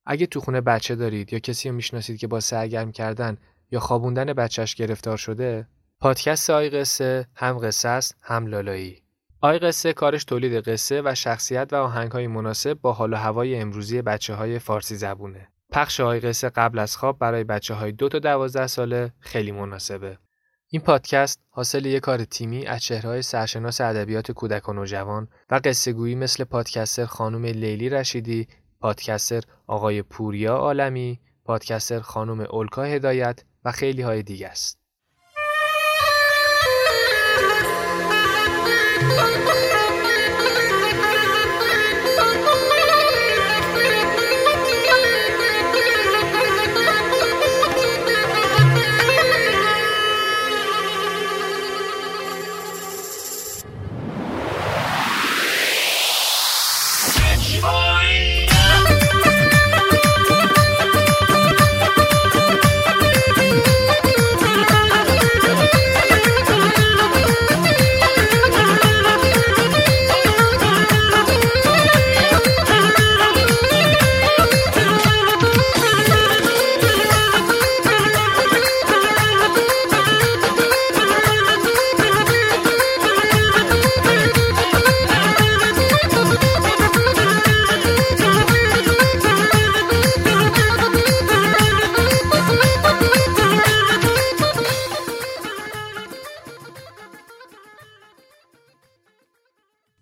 [0.05, 3.37] اگه تو خونه بچه دارید یا کسی رو می‌شناسید که با سرگرم کردن
[3.73, 5.67] یا خوابوندن بچهش گرفتار شده،
[5.99, 9.03] پادکست آی قصه هم قصه است هم لالایی.
[9.41, 13.55] آی قصه کارش تولید قصه و شخصیت و آهنگ های مناسب با حال و هوای
[13.55, 15.47] امروزی بچه های فارسی زبونه.
[15.71, 20.17] پخش آی قصه قبل از خواب برای بچه های دو تا دوازده ساله خیلی مناسبه.
[20.69, 25.93] این پادکست حاصل یک کار تیمی از چهرهای سرشناس ادبیات کودک و نوجوان و قصه
[25.93, 28.47] گویی مثل پادکستر خانم لیلی رشیدی،
[28.79, 34.82] پادکستر آقای پوریا عالمی، پادکستر خانم اولکا هدایت و خیلی های دیگه است.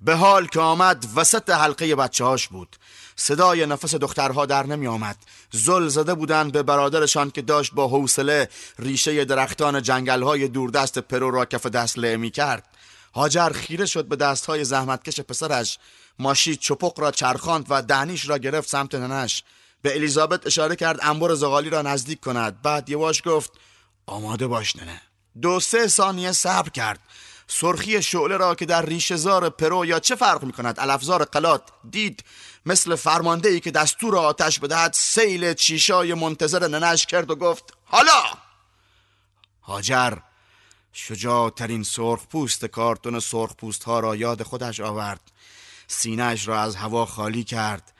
[0.01, 2.75] به حال که آمد وسط حلقه بچه هاش بود.
[3.15, 5.17] صدای نفس دخترها در نمی آمد
[5.51, 8.49] زل زده بودند به برادرشان که داشت با حوصله
[8.79, 12.67] ریشه درختان جنگل های دوردست پرو را کف دست له می کرد
[13.15, 15.77] هاجر خیره شد به دست های زحمتکش پسرش.
[16.19, 19.43] ماشی چپق را چرخاند و دهنیش را گرفت سمت ننش.
[19.81, 22.61] به الیزابت اشاره کرد انبر زغالی را نزدیک کند.
[22.61, 23.51] بعد یواش گفت
[24.05, 25.01] آماده باش ننه.
[25.41, 26.99] دو سه ثانیه صبر کرد.
[27.53, 32.23] سرخی شعله را که در ریشهزار پرو یا چه فرق می کند الافزار قلات دید
[32.65, 38.23] مثل فرمانده ای که دستور آتش بدهد سیل چیشای منتظر ننش کرد و گفت حالا!
[39.61, 40.17] هاجر
[40.93, 45.31] شجاعترین سرخ پوست کارتون سرخ پوست ها را یاد خودش آورد.
[45.87, 47.90] سینهش را از هوا خالی کرد.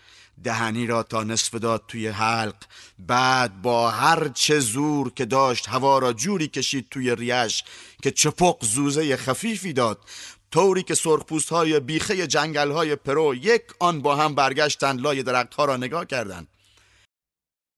[0.44, 2.56] دهنی را تا نصف داد توی حلق.
[3.00, 7.64] بعد با هر چه زور که داشت هوا را جوری کشید توی ریه‌ش
[8.04, 10.00] که چپق زوزه خفیفی داد.
[10.52, 15.54] طوری که سرخپوست های بیخه جنگل های پرو یک آن با هم برگشتند لای درخت
[15.54, 16.48] ها را نگاه کردند.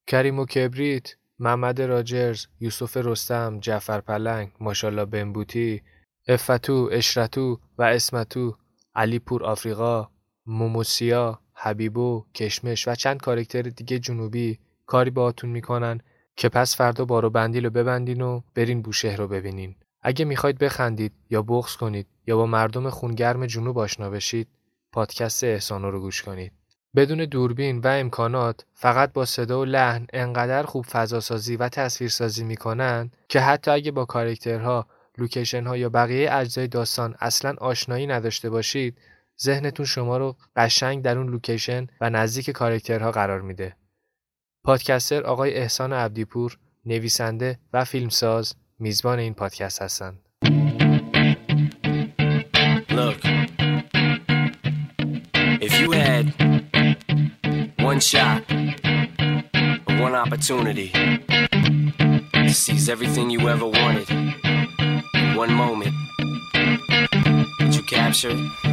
[0.08, 5.82] کریم و کبریت محمد راجرز یوسف رستم جعفر پلنگ ماشالله بنبوتی
[6.28, 8.58] افتو اشرتو و اسمتو
[8.96, 10.08] علی پور آفریقا
[10.46, 16.02] موموسیا حبیبو کشمش و چند character دیگه جنوبی کاری باهاتون می‌کنن
[16.36, 19.76] که پس فردا بارو بندیل رو ببندین و برین بوشهر رو ببینین.
[20.02, 24.48] اگه می‌خواید بخندید یا بغض کنید یا با مردم خونگرم جنوب آشنا بشید
[24.92, 26.52] پادکست احسانو رو گوش کنید.
[26.96, 33.12] بدون دوربین و امکانات فقط با صدا و لحن انقدر خوب فضاسازی و تصویرسازی می‌کنن
[33.30, 34.88] که حتی اگه با character ها
[35.18, 38.98] location ها یا بقیه اجزای داستان اصلا آشنایی نداشته باشید
[39.42, 43.76] ذهنتون شما رو قشنگ در اون لوکیشن و نزدیک کارکترها قرار میده.
[44.64, 50.20] پادکستر آقای احسان عبدیپور نویسنده و فیلمساز میزبان این پادکست هستند.
[55.66, 56.26] If you had
[57.90, 58.42] one shot,
[60.06, 60.90] one opportunity
[62.34, 64.08] to seize everything you ever wanted
[65.36, 65.94] one moment,
[67.60, 68.73] would you capture it?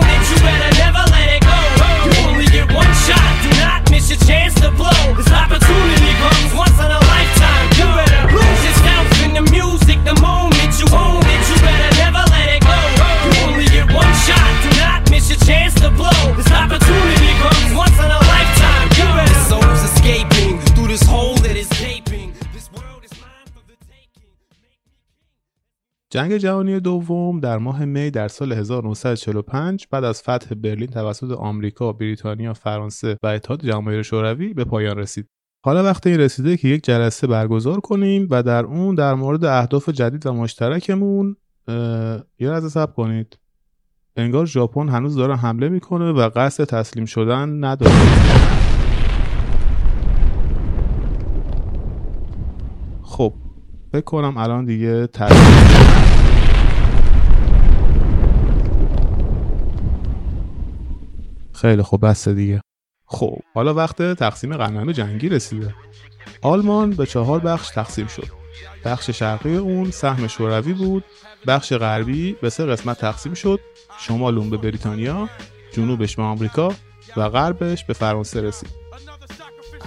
[26.13, 31.93] جنگ جهانی دوم در ماه می در سال 1945 بعد از فتح برلین توسط آمریکا،
[31.93, 35.27] بریتانیا، فرانسه و اتحاد جماهیر شوروی به پایان رسید.
[35.65, 39.89] حالا وقت این رسیده که یک جلسه برگزار کنیم و در اون در مورد اهداف
[39.89, 41.35] جدید و مشترکمون
[42.39, 43.37] یه لحظه صبر کنید.
[44.15, 47.91] انگار ژاپن هنوز داره حمله می‌کنه و قصد تسلیم شدن نداره.
[53.01, 53.33] خب
[53.91, 55.60] فکر کنم الان دیگه تسلیم
[61.61, 62.61] خیلی خوب بس دیگه.
[63.05, 65.75] خب حالا وقت تقسیم غنم جنگی رسیده.
[66.41, 68.27] آلمان به چهار بخش تقسیم شد.
[68.85, 71.03] بخش شرقی اون سهم شوروی بود
[71.47, 73.59] بخش غربی به سه قسمت تقسیم شد.
[73.99, 75.29] شمال اون به بریتانیا
[75.73, 76.73] جنوبش به آمریکا
[77.17, 78.69] و غربش به فرانسه رسید.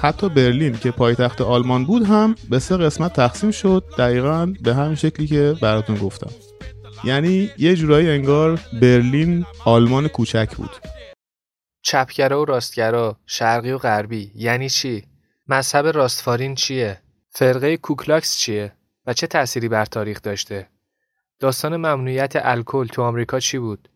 [0.03, 4.95] حتی برلین که پایتخت آلمان بود هم به سه قسمت تقسیم شد دقیقا به همین
[4.95, 6.31] شکلی که براتون گفتم.
[7.05, 10.71] یعنی یه جورایی انگار برلین آلمان کوچک بود.
[11.87, 15.05] چپگرا و راستگرا، شرقی و غربی یعنی چی؟
[15.49, 18.73] مذهب راستافارین چیه؟ فرقه کوکلاکس چیه؟
[19.07, 20.69] و چه تأثیری بر تاریخ داشته؟
[21.41, 23.89] داستان ممنوعیت الکل تو آمریکا چی بود؟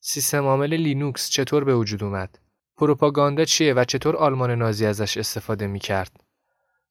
[0.00, 2.38] سیستم عامل لینوکس چطور به وجود اومد؟
[2.76, 6.12] پروپاگاندا چیه و چطور آلمان نازی ازش استفاده می‌کرد؟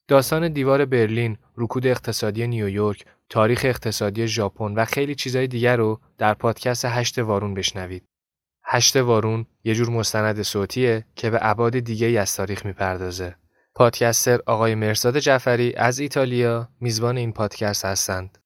[0.08, 6.34] داستان دیوار برلین، رکود اقتصادی نیویورک، تاریخ اقتصادی ژاپن و خیلی چیزهای دیگر رو در
[6.34, 8.09] پادکست هشت وارون بشنوید.
[8.72, 13.36] هشت وارون یه جور مستند صوتیه که به ابعاد دیگه ای از تاریخ می‌پردازه.
[13.76, 18.38] پادکستر آقای مرزاد جعفری از ایتالیا میزبان این پادکست هستند.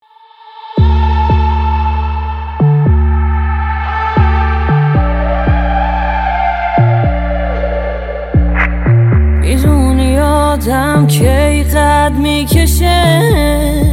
[9.41, 13.92] می‌دونی آدم کی قد می‌کشه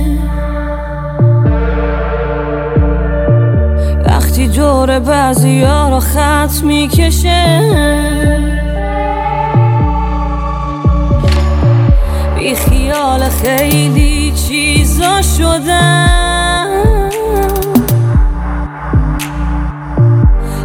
[4.60, 7.60] دور بعضی ها رو خط می‌کشه.
[12.38, 17.10] بی خیال خیلی چیزا شدم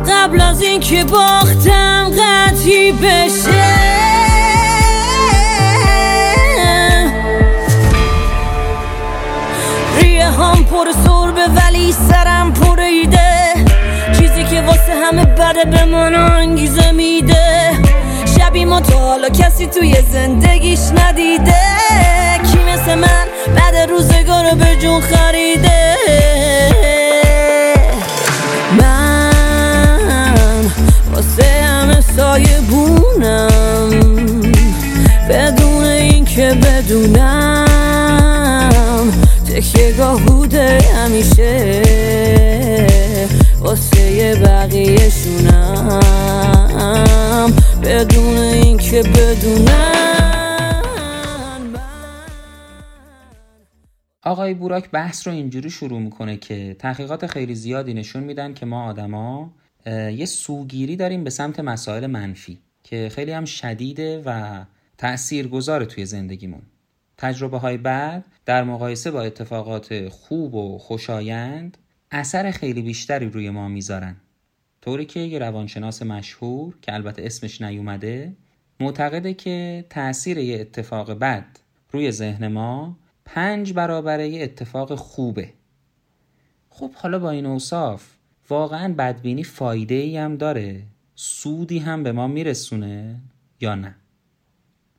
[0.10, 3.75] قبل از اینکه باختم قطعی بشه.
[15.08, 17.72] همه بده به من انگیزه میده.
[18.38, 21.56] شبی ما تا حالا کسی توی زندگیش ندیده.
[22.52, 25.96] کی مثل من بعد روزگار به جون خریده؟
[28.82, 30.72] من
[31.14, 33.90] واسه همه سایه بونم.
[35.30, 37.66] بدون اینکه بدونم
[39.48, 41.85] تکیهگاه بوده همیشه.
[44.34, 46.00] بقیه شونم
[47.84, 50.06] بدون اینکه بدونم
[54.24, 58.86] آقای بوراک بحث رو اینجوری شروع می‌کنه که تحقیقات خیلی زیادی نشون میدن که ما
[58.86, 59.54] آدما
[59.88, 64.62] یه سوگیری داریم به سمت مسائل منفی که خیلی هم شدیده و
[64.98, 66.62] تأثیر گذاره توی زندگیمون.
[67.18, 71.78] تجربه های بعد در مقایسه با اتفاقات خوب و خوشایند
[72.12, 74.16] اثر خیلی بیشتری روی ما می‌ذارن.
[74.82, 78.34] طوری که یه روانشناس مشهور که البته اسمش نیومده
[78.80, 81.46] معتقده که تأثیر یه اتفاق بد
[81.92, 85.54] روی ذهن ما پنج برابر یه اتفاق خوبه.
[86.70, 88.08] خب حالا با این اوصاف
[88.50, 90.84] واقعا بدبینی فایده ای هم داره؟
[91.16, 93.22] سودی هم به ما میرسونه
[93.62, 93.96] یا نه؟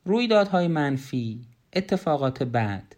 [0.04, 1.40] رویدادهای منفی
[1.72, 2.95] اتفاقات بد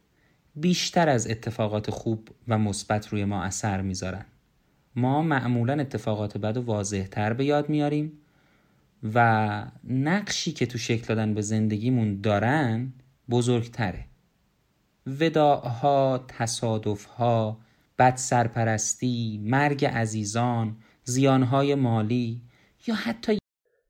[0.61, 4.25] بیشتر از اتفاقات خوب و مثبت روی ما اثر می‌ذارن
[4.97, 8.13] ما معمولا اتفاقات بد و واضح تر به یاد میاریم
[9.15, 12.93] و نقشی که تو شکل دادن به زندگیمون دارن
[13.31, 14.05] بزرگتره
[15.07, 17.59] وداعها، تصادفها،
[17.99, 22.43] بد سرپرستی، مرگ عزیزان، زیانهای مالی
[22.87, 23.39] یا حتی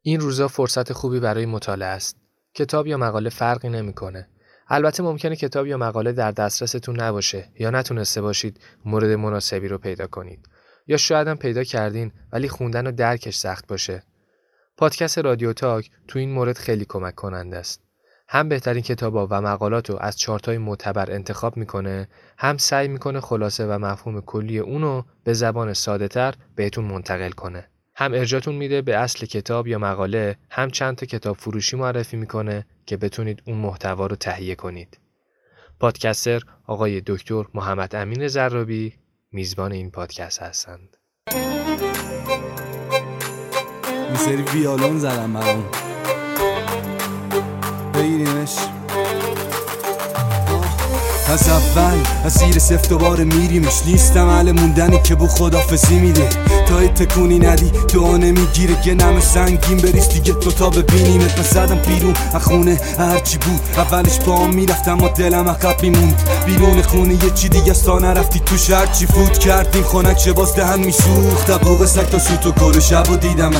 [0.03, 2.16] این روزا فرصت خوبی برای مطالعه است.
[2.55, 4.29] کتاب یا مقاله فرقی نمی‌کنه.
[4.69, 10.07] البته ممکنه کتاب یا مقاله در دسترستون نباشه یا نتونسته باشید مورد مناسبی رو پیدا
[10.07, 10.49] کنید
[10.87, 14.03] یا شاید هم پیدا کردین ولی خوندن و درکش سخت باشه.
[14.77, 17.81] پادکست رادیو تاک تو این مورد خیلی کمک کننده است.
[18.29, 22.09] هم بهترین کتابا و مقالات رو از چارتای معتبر انتخاب می‌کنه
[22.39, 27.69] هم سعی می‌کنه خلاصه و مفهوم کلی اونو به زبان ساده تر بهتون منتقل کنه.
[28.01, 32.66] هم ارجاتون میده به اصل کتاب یا مقاله هم چند تا کتاب فروشی معرفی می‌کنه
[32.86, 34.99] که بتونید اون محتوا رو تهیه کنید.
[35.80, 38.94] پادکستر آقای دکتر محمد امین زرابی
[39.32, 40.96] میزبان این پادکست هستند.
[44.14, 45.64] سری ویالون زدم برام
[47.94, 48.57] بگیریمش
[51.29, 53.83] از اول اسیر سفت دوباره میریمش.
[53.87, 56.29] نیستم اهل موندنی که بو خدافزی میده.
[56.68, 58.87] تا تکونی ندی دعا نمی‌گیره.
[58.87, 63.61] یه نم سنگین بریز دیگه تو تا ببینیمت من زدم بیرون از خونه هرچی بود.
[63.76, 66.22] اولش با هم می‌رفتم و دلم عقب میموند.
[66.47, 68.70] بیرون خونه یه چی دیگه تا نرفتی توش.
[68.70, 71.61] هرچی فوت کردیم خونک چه باز دهن میسوخت.
[71.61, 73.53] بوق سگ تا سوت و کل شب و دیدم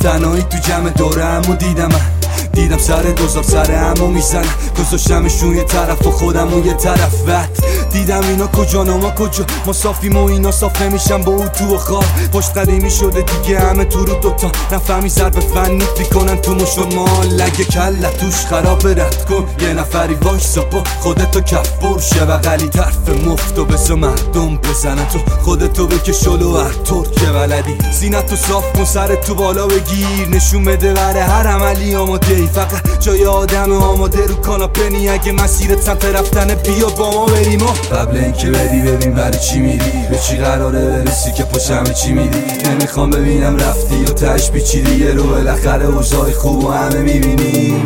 [0.00, 2.13] تنهایی تو جمع دوره و دیدم من
[2.54, 4.44] دیدم سر دوزار سر همو میزن
[4.78, 7.14] گذاشتمشون یه طرف و خودم و یه طرف.
[7.26, 7.50] وقت
[7.92, 11.78] دیدم اینا کجا ما کجا؟ ما صافیم و اینا صاف نمیشن با او تو و
[11.78, 12.04] خواب.
[12.32, 14.50] پشت قدیمی شده دیگه همه تو رو دوتا.
[14.72, 17.26] نفهمی ضرب فنی می‌کنن تو مش و مال.
[17.26, 19.46] لگه کله توش خراب رد کن.
[19.60, 25.18] یه نفری وایسا با خودتو کف برشه و غلی طرف مفتو بسا مردم بزنن تو.
[25.42, 30.28] خودتو بکش شلو هر طور که بلدی؟ زینت تو صاف کن سر تو بالا بگیر.
[30.30, 35.80] نشون بده بره هر عملی آماده نی فقط جای آدم آماده رو کاناپه اگه مسیرت
[35.80, 40.06] سمت رفتن بیا با ما بریم و قبل اینکه بدی ببین برای چی میری.
[40.10, 42.42] به چی قراره برسی که پشم چی میری.
[42.70, 45.04] نمی‌خوام ببینم رفتی و تش پیچیدی.
[45.04, 47.84] یه رو بالاخره اوضاع خوب و همه می‌بینیم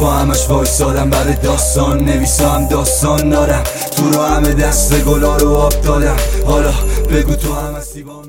[0.00, 2.04] با همش وایسادم برای داستان.
[2.04, 3.64] نویسم داستان دارم.
[3.96, 6.16] تو رو همه دست گلا رو آب دادم.
[6.46, 6.72] حالا
[7.10, 8.22] بگو تو هم هستی با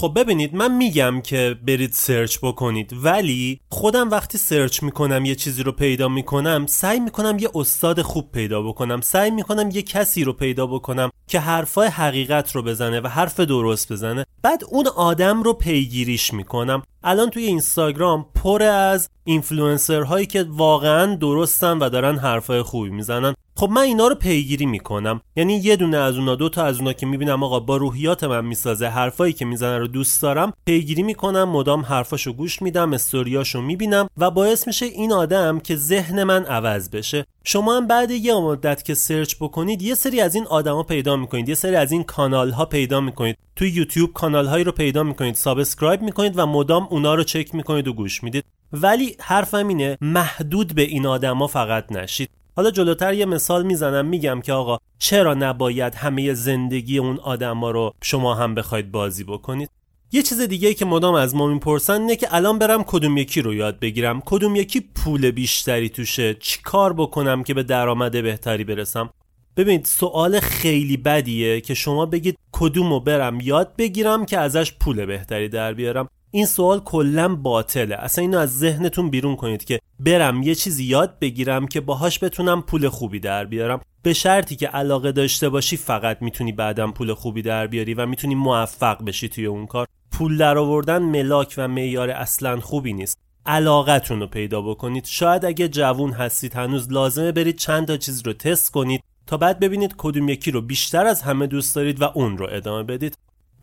[0.00, 5.62] خب ببینید من میگم که برید سرچ بکنید ولی خودم وقتی سرچ می‌کنم یه چیزی
[5.62, 10.32] رو پیدا می‌کنم سعی می‌کنم یه استاد خوب پیدا بکنم سعی می‌کنم یه کسی رو
[10.32, 14.26] پیدا بکنم که حرفای حقیقت رو بزنه و حرف درست بزنه.
[14.42, 16.82] بعد اون آدم رو پیگیریش می‌کنم.
[17.04, 23.34] الان توی اینستاگرام پر از اینفلوئنسر هایی که واقعا درستن و دارن حرفای خوبی می‌زنن.
[23.58, 25.20] خب من اینا رو پیگیری می‌کنم.
[25.36, 28.44] یعنی یه دونه از اونا دو تا از اونا که می‌بینم آقا با روحیات من
[28.44, 34.08] می‌سازه حرفایی که می‌زنه رو دوست دارم پیگیری می‌کنم مدام حرفاشو گوش میدم استوریاشو می‌بینم
[34.16, 37.24] و باعث میشه این آدم که ذهن من عوض بشه.
[37.44, 41.48] شما هم بعد یه مدت که search بکنید یه سری از این آدما پیدا می‌کنید
[41.48, 43.38] یه سری از این کانال ها پیدا می‌کنید.
[43.56, 47.88] تو یوتیوب کانال هایی رو پیدا می‌کنید subscribe می‌کنید و مدام اونا رو چک می‌کنید
[47.88, 48.44] و گوش می‌دید.
[48.72, 52.30] ولی حرفم اینه محدود به این آدما فقط نشید.
[52.58, 57.92] حالا جلوتر یه مثال می‌زنم میگم که آقا چرا نباید همه زندگی اون آدما رو
[58.02, 59.70] شما هم بخواید بازی بکنید؟
[60.12, 63.54] یه چیز دیگه که مدام از ما می‌پرسن اینه که الان برم کدوم یکی رو
[63.54, 69.10] یاد بگیرم؟ کدوم یکی پول بیشتری توشه؟ چی کار بکنم که به درآمد بهتری برسم؟
[69.56, 75.06] ببینید سوال خیلی بدیه که شما بگید کدوم رو برم یاد بگیرم که ازش پول
[75.06, 76.08] بهتری در بیارم.
[76.30, 77.94] این سوال کلا باطله.
[77.94, 82.62] اصلا اینو از ذهنتون بیرون کنید که برم یه چیزی یاد بگیرم که باهاش بتونم
[82.62, 83.80] پول خوبی در بیارم.
[84.02, 88.34] به شرطی که علاقه داشته باشی فقط می‌تونی بعدم پول خوبی در بیاری و می‌تونی
[88.34, 89.86] موفق بشی توی اون کار.
[90.12, 93.18] پول در آوردن ملاک و معیار اصلا خوبی نیست.
[93.46, 95.04] علاقتون رو پیدا بکنید.
[95.04, 99.60] شاید اگه جوون هستید هنوز لازمه برید چند تا چیز رو تست کنید تا بعد
[99.60, 103.14] ببینید کدوم یکی رو بیشتر از همه دوست دارید و اون رو ادامه بدید.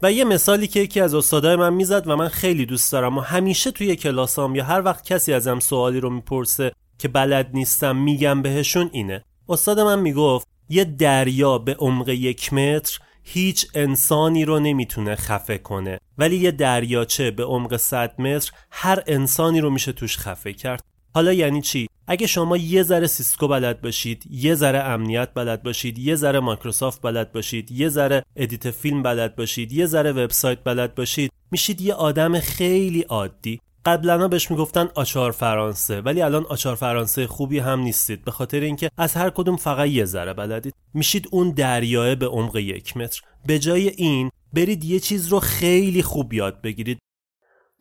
[0.01, 3.21] و یه مثالی که یکی از استادای من می‌زد و من خیلی دوست دارم و
[3.21, 8.41] همیشه توی کلاسام یا هر وقت کسی ازم سوالی رو می‌پرسه که بلد نیستم میگم
[8.41, 9.23] بهشون اینه.
[9.49, 15.99] استاد من می‌گفت یه دریا به عمق یک متر هیچ انسانی رو نمی‌تونه خفه کنه
[16.17, 20.83] ولی یه دریاچه به عمق 100 متر هر انسانی رو میشه توش خفه کرد.
[21.13, 25.99] حالا یعنی چی؟ اگه شما یه ذره سیسکو بلد باشید یه ذره امنیت بلد باشید
[25.99, 30.95] یه ذره مایکروسافت بلد باشید یه ذره edit فیلم بلد باشید یه ذره وبسایت بلد
[30.95, 33.59] باشید میشید یه آدم خیلی عادی.
[33.85, 38.89] قبلا بهش می‌گفتن آچار فرانسه ولی الان آچار فرانسه خوبی هم نیستید به خاطر اینکه
[38.97, 40.73] از هر کدوم فقط یه ذره بلدید.
[40.93, 43.21] میشید اون دریاهه به عمق یک متر.
[43.45, 46.99] به جای این برید یه چیز رو خیلی خوب یاد بگیرید.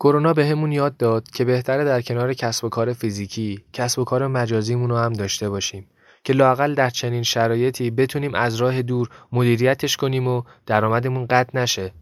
[0.05, 4.27] کرونا بهمون یاد داد که بهتره در کنار کسب و کار فیزیکی کسب و کار
[4.27, 5.87] مجازیمون رو هم داشته باشیم
[6.25, 11.93] که لاقل در چنین شرایطی بتونیم از راه دور مدیریتش کنیم و درآمدمون قطع نشه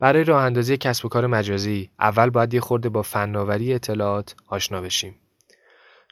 [0.00, 4.80] برای راه اندازی کسب و کار مجازی اول باید یه خورده با فناوری اطلاعات آشنا
[4.80, 5.14] بشیم.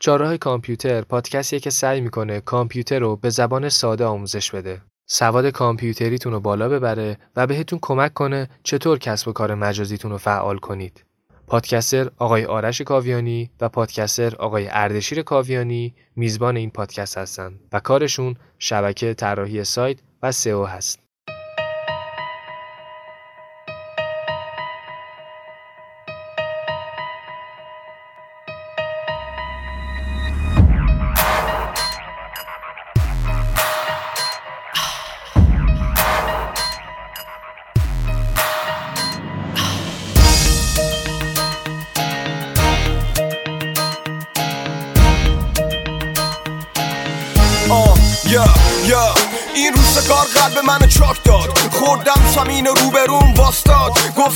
[0.01, 4.81] چهارراه کامپیوتر پادکستیه که سعی می‌کنه کامپیوتر رو به زبان ساده آموزش بده.
[5.07, 10.19] سواد کامپیوتریتون رو بالا ببره و بهتون کمک کنه چطور کسب و کار مجازیتون رو
[10.19, 11.05] فعال کنید.
[11.47, 18.37] پادکستر آقای آرش کاویانی و پادکستر آقای اردشیر کاویانی میزبان این پادکست هستند و کارشون
[18.59, 21.04] شبکه طراحی سایت و سئو هست.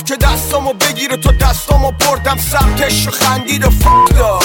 [0.09, 4.43] که دستامو بگیره تو دستامو بردم سمتش خندید و فک داد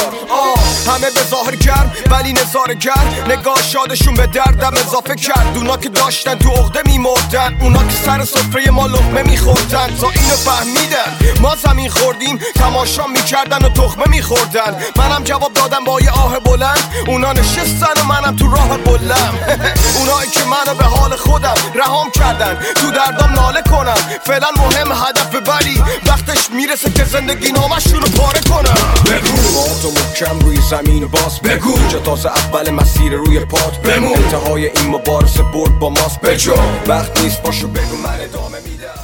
[0.87, 5.57] همه به ظاهر گرم ولی نظاره گرم نگاه شادشون به دردم اضافه کرد.
[5.57, 7.59] اونا که داشتن تو عقده میمردن.
[7.61, 9.97] اونا که سر سفره ما لقمه میخوردن.
[10.01, 11.41] تا اینو فهمیدن.
[11.41, 14.77] ما زمین خوردیم تماشا می‌کردن و تخمه میخوردن.
[14.97, 16.93] منم جواب دادم با یه آه بلند.
[17.07, 19.35] اونا نشستن و منم تو راه بلم
[19.99, 22.59] اونایی که منو به حال خودم رهام کردن.
[22.75, 24.19] تو دردام ناله کنم.
[24.25, 28.95] فعلا مهم هدف ولی وقتش می‌رسه که زندگی نامشون رو پاره کنم.
[29.07, 29.35] بگو.
[29.83, 31.79] تو محکم روی زمین باز بگو.
[31.79, 34.13] اینجا تازه اول مسیر روی پات بمون.
[34.13, 36.55] انتهای این مبارزه برد با ماست بجا
[36.89, 38.95] وقت نیست باشو بگو من ادامه میدم.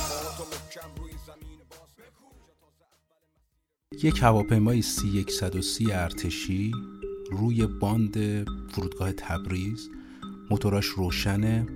[4.02, 6.72] یک هواپیمای سی 130 ارتشی
[7.30, 9.88] روی باند فرودگاه تبریز.
[10.50, 11.66] موتوراش روشنه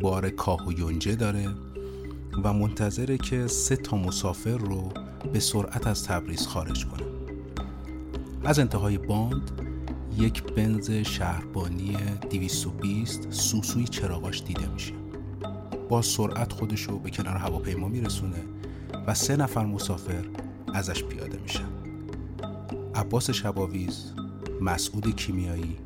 [0.00, 1.48] بار کاه و یونجه داره
[2.44, 4.92] و منتظره که سه تا مسافر رو
[5.32, 7.13] به سرعت از تبریز خارج کنه.
[8.44, 9.50] از انتهای باند
[10.18, 11.96] یک بنز شهربانی
[12.30, 14.92] 220 سوسوی چراغاش دیده میشه.
[15.88, 18.44] با سرعت خودش رو به کنار هواپیما میرسونه
[19.06, 20.24] و سه نفر مسافر
[20.74, 21.68] ازش پیاده میشن.
[22.94, 24.12] عباس شباویز
[24.60, 25.76] مسعود کیمیایی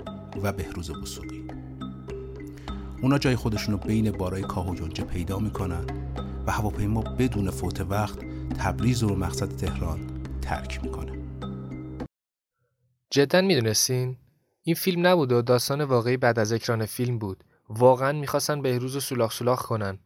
[0.42, 1.44] و بهروز بسوقی
[3.02, 5.84] اونا جای خودشون رو بین بارای کاه و پیدا می‌کنن
[6.46, 8.18] و هواپیما بدون فوت وقت
[8.58, 10.00] تبریز رو مقصد تهران
[10.42, 11.17] ترک می‌کنه.
[13.18, 14.16] جدا می‌دونستین؟
[14.62, 17.44] این فیلم نبود و داستان واقعی بعد از اکران فیلم بود.
[17.68, 19.98] واقعا می‌خواستن بهروز و سولاخ سولاخ کنن.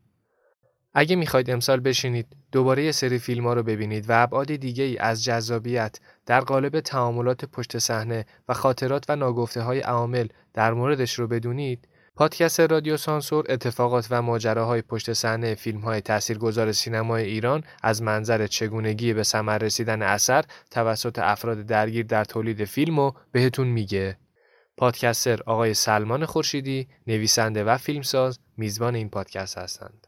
[0.94, 4.98] اگه می‌خواید امسال بشینید دوباره یه سری فیلم ها رو ببینید و ابعاد دیگه ای
[4.98, 11.18] از جذابیت در قالب تعاملات پشت صحنه و خاطرات و ناگفته های عوامل در موردش
[11.18, 17.64] رو بدونید پادکست رادیو سانسور اتفاقات و ماجراهای پشت صحنه فیلم های تاثیرگذار سینمای ایران
[17.82, 23.66] از منظر چگونگی به ثمر رسیدن اثر توسط افراد درگیر در تولید فیلم و بهتون
[23.66, 24.16] میگه.
[24.76, 30.06] پادکستر آقای سلمان خورشیدی نویسنده و فیلمساز میزبان این پادکست هستند.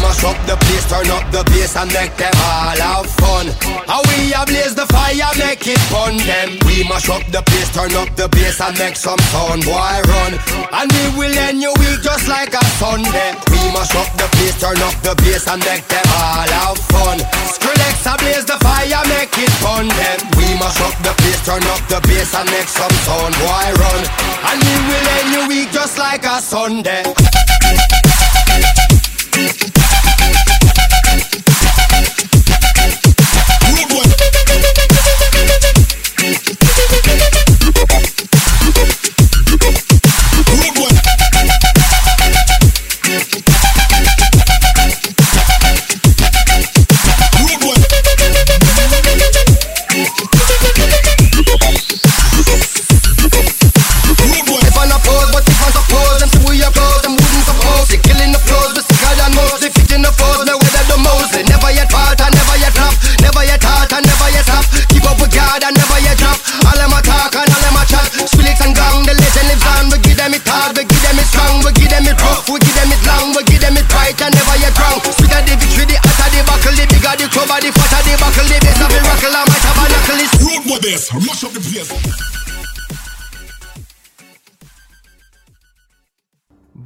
[0.00, 3.46] Mash up the place, turn up the bass and make them all have fun.
[3.86, 6.58] How we blaze the fire, make it fun them.
[6.66, 10.32] We mash up the place, turn up the bass and make some sound, boy run.
[10.72, 13.34] And we will end your week just like a Sunday.
[13.50, 17.18] We mash up the place, turn up the bass and make them all have fun.
[17.54, 20.18] Skrillex blaze the fire, make it fun them.
[20.36, 24.02] We mash up the place, turn up the bass and make some sound, boy run.
[24.48, 27.02] And we will end your week just like a Sunday.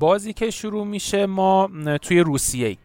[0.03, 1.71] بازی که شروع میشه ما
[2.03, 2.77] توی روسیه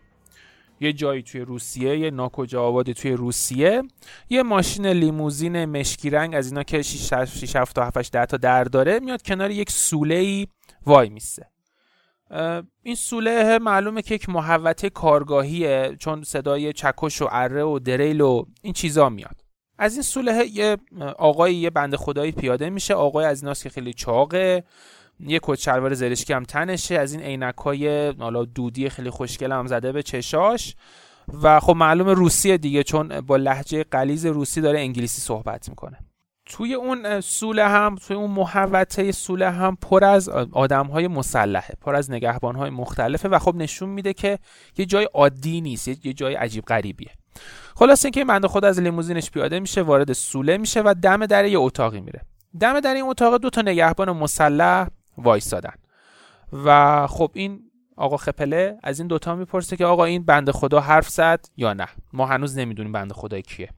[0.80, 3.84] یه جایی توی روسیه یه ناکجا آبادی توی روسیه.
[4.30, 7.14] یه ماشین لیموزین مشکی رنگ از اینا که 6
[7.56, 10.48] 7 تا 7 10 تا در داره میاد کنار یک سوله ای
[10.86, 11.46] وای میسه.
[12.84, 18.46] این سوله معلومه که یک محوطه کارگاهیه چون صدای چکش و اره و دریل و
[18.62, 19.42] این چیزا میاد.
[19.78, 20.78] از این سوله یه
[21.18, 22.94] آقای یه بند خدایی پیاده میشه.
[22.94, 24.64] آقای از ایناست که خیلی چاقه.
[25.20, 27.00] یه کت شلوار زرشکی هم تنشه.
[27.00, 30.76] از این عینک های حالا دودی خیلی خوشگل هم زده به چشاش.
[31.44, 35.98] و خب معلوم روسیه دیگه چون با لحجه قلیز روسی داره انگلیسی صحبت می‌کنه.
[36.46, 41.96] توی اون سوله هم توی اون محوطه سوله هم پر از آدم های مسلحه پر
[41.96, 43.30] از نگهبان های مختلفه.
[43.30, 44.40] و خب نشون میده که
[44.78, 47.12] یه جای عادی نیست یه جای عجیب غریبیه.
[47.76, 51.46] خلاص اینکه این بنده خود از لیموزینش پیاده میشه وارد سوله میشه و دم در
[51.46, 52.22] یه اتاقی میره.
[52.60, 54.88] دم در این اتاق دو تا نگهبان مسلح
[55.18, 55.74] وایستادن
[56.66, 61.10] و خب این آقا خپله از این دوتا می‌پرسه که آقا این بنده خدا حرف
[61.10, 63.70] زد یا نه؟ ما هنوز نمی‌دونیم بنده خدا کیه.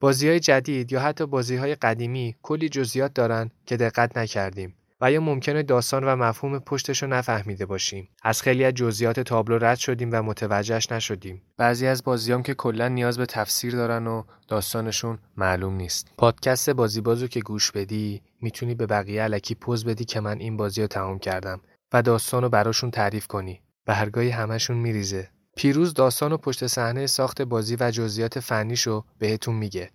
[0.00, 4.74] بازی های جدید یا حتی بازی های قدیمی کلی جزئیات دارن که دقت نکردیم.
[5.04, 8.08] و یا ممکنه داستان و مفهوم پشتش رو نفهمیده باشیم.
[8.22, 11.42] از خیلی از جزئیات تابلو رد شدیم و متوجهش نشدیم.
[11.56, 16.12] بعضی از بازیام که کلا نیاز به تفسیر دارن و داستانشون معلوم نیست.
[16.18, 20.56] پادکست بازی بازو که گوش بدی می‌تونی به بقیه علکی پوز بدی که من این
[20.56, 21.60] بازی رو تمام کردم
[21.92, 25.28] و داستان رو براشون تعریف کنی به هرگاهی همشون میریزه.
[25.56, 29.90] پیروز داستان و پشت صحنه ساخت بازی و جزئیات فنیشو بهتون میگه.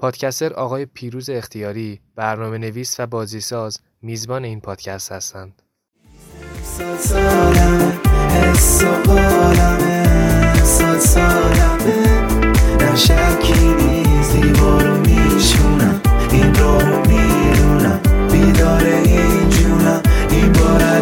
[0.00, 5.62] پادکستر آقای پیروز اختیاری برنامه نویس و بازیساز میزبان این پادکست هستند.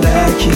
[0.07, 0.53] علکی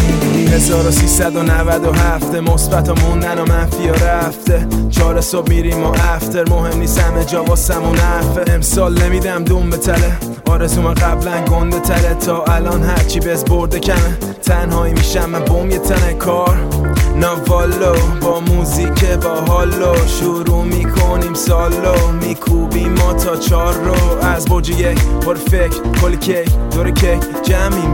[0.59, 4.67] 397 مثبت و موندن و منفی و رفته.
[4.91, 9.77] چهار صبح میریم و افتر مهم نیست همه جا واسمون حرفه امسال نمیدم دوم به
[9.77, 10.17] تله.
[10.47, 14.19] آرزوم قبلا گنده تره تا الان هرچی بز برده کمه.
[14.43, 16.57] تنهایی میشم من بوم یه تنه کار.
[17.17, 22.13] نوالو با موزیک با حالو شروع می‌کنیم سالو.
[22.23, 24.27] میکوبیم ما تا چار رو.
[24.27, 27.21] از برج یک پر فکر کل کیک دور کیک.
[27.43, 27.93] جمعیم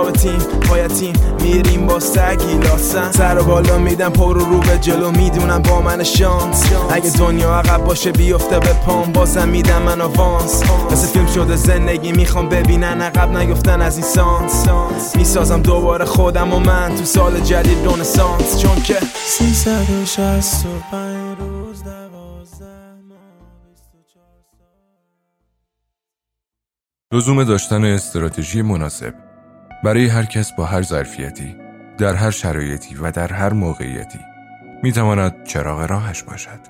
[0.00, 5.10] ثابتیم پایتیم میریم با سگی لاسم سر و بالا میدم پر رو به جلو.
[5.10, 6.72] می‌دونم با من شانس.
[6.90, 9.12] اگه دنیا عقب باشه بیفته به پام.
[9.12, 10.62] بازم میدم من آوانس.
[10.90, 13.00] مثل فیلم شده زندگی می‌خوام ببینن.
[13.00, 14.06] عقب نیفتن از این
[14.48, 15.16] سانس.
[15.16, 21.82] می‌سازم دوباره خودم و من تو سال جدید رونسانس چون که 365 روز
[27.12, 29.29] لزوم داشتن استراتژی مناسب.
[29.84, 31.56] برای هر کس با هر ظرفیتی
[31.98, 34.18] در هر شرایطی و در هر موقعیتی
[34.82, 36.60] می‌تواند چراغ راهش باشد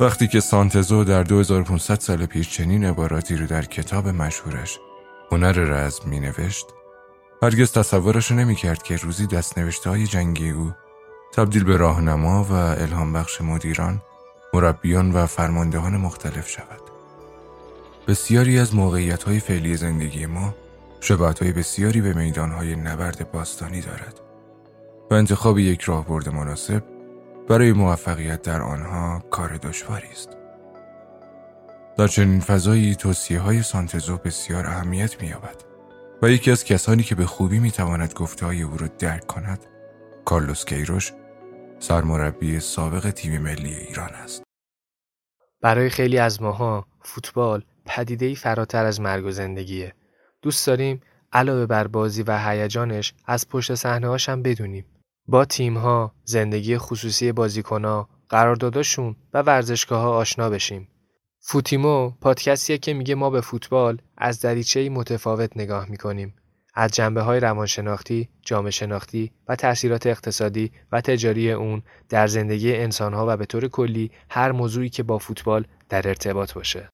[0.00, 4.78] وقتی که سانتزو در 2500 سال پیش چنین عباراتی رو در کتاب مشهورش
[5.32, 6.66] هنر رزم می نوشت
[7.42, 10.72] هرگز تصورش نمی کرد که روزی دستنوشته های جنگی او
[11.34, 14.02] تبدیل به راهنما و الهام بخش مدیران،
[14.54, 16.80] مربیان و فرماندهان مختلف شود.
[18.08, 20.54] بسیاری از موقعیت های فعلی زندگی ما
[21.00, 24.20] شباهت های بسیاری به میدان های نبرد باستانی دارد
[25.10, 26.82] و انتخاب یک راهبرد مناسب
[27.48, 30.36] برای موفقیت در آنها کار دشواری است.
[31.98, 35.34] در چنین فضایی توصیه های سانتزو بسیار اهمیت می
[36.22, 39.66] و یکی از کسانی که به خوبی می تواند گفته های او را درک کند
[40.24, 41.12] کارلوس کیروش
[41.78, 44.42] سرمربی سابق تیم ملی ایران است.
[45.62, 49.94] برای خیلی از ماها فوتبال پدیده‌ای فراتر از مرگ و زندگیه.
[50.42, 51.00] دوست داریم
[51.32, 54.84] علاوه بر بازی و هیجانش از پشت صحنه هم بدونیم.
[55.28, 60.88] با تیم‌ها، زندگی خصوصی بازیکن‌ها، قرارداداشون و ورزشگاه ها آشنا بشیم.
[61.40, 66.34] فوتیمو پادکستیه که میگه ما به فوتبال از دریچه‌ای متفاوت نگاه می‌کنیم.
[66.74, 73.26] از جنبه های روانشناختی، جامعه شناختی و تاثیرات اقتصادی و تجاری اون در زندگی انسانها
[73.28, 76.88] و به طور کلی هر موضوعی که با فوتبال در ارتباط باشه.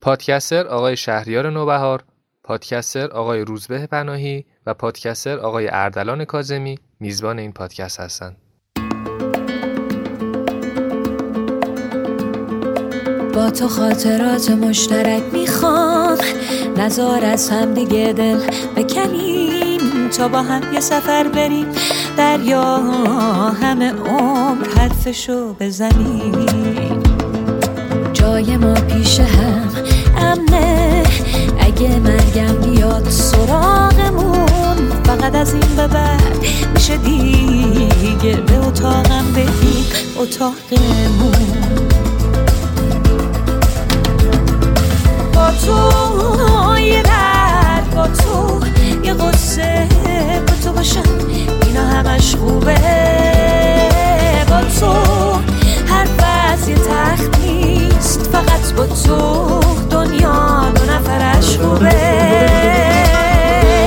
[0.00, 2.04] پادکستر آقای شهریار نوبهار،
[2.44, 8.36] پادکستر آقای روزبه پناهی و پادکستر آقای اردلان کازمی میزبان این پادکست هستند.
[13.34, 16.18] با تو خاطرات مشترک می‌خوام
[16.76, 18.40] نزار از هم دیگه دل
[18.76, 20.08] بکنیم.
[20.08, 21.66] تا با هم یه سفر بریم
[22.16, 22.64] دریا
[23.62, 27.02] همه عمر حرفشو بزنیم.
[28.12, 29.68] جای ما پیش هم
[30.16, 31.03] امنه.
[31.76, 41.32] اگه مرگم بیاد سراغمون فقط از این به بعد میشه دیگه به اتاقم بریم اتاقمون.
[45.34, 48.60] با تو یه درد با تو
[49.04, 49.88] یه قصه
[50.46, 51.02] با تو باشم
[51.66, 52.76] اینا همش خوبه.
[54.48, 54.92] با تو
[55.86, 59.60] هر وضع تخت نیست فقط با تو
[59.90, 60.63] دنیا.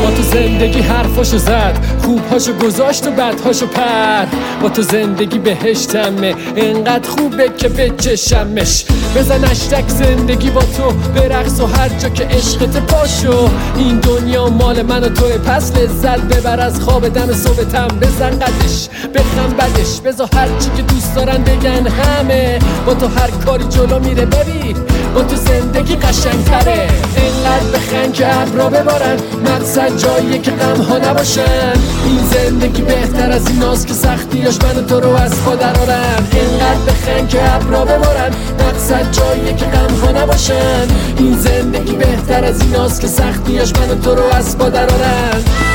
[0.04, 4.26] با تو زندگی حرفاشو زد خوبهاشو گذاشت و بدهاشو پر.
[4.62, 11.66] با تو زندگی بهشتمه انقدر خوبه که بچشمش بزن اشتک زندگی با تو برقص و
[11.66, 13.50] هر جا که عشقت پاشو.
[13.78, 18.90] این دنیا مال من و توی پس لذت ببر از خواب دم صبحتم بزن قدش
[19.16, 20.02] بخم بدش.
[20.06, 22.60] بزا هر چی که دوست دارن بگن همه.
[22.86, 24.26] با تو هر کاری جلو میره.
[24.26, 24.76] ببین
[25.16, 26.88] با تو زندگی قشنگتره.
[27.18, 31.74] انقدر بخن که ابرا ببارن مقصد جاییه که غم ها نباشن.
[32.06, 37.28] این زندگی بهتر از این که سختیاش من تو رو از پا درارن انقدر بخن
[37.28, 40.88] که ابرا ببارن مقصد جاییه که غم ها نباشن.
[41.18, 45.67] این زندگی بهتر از این که سختیاش من تو رو از پا درارن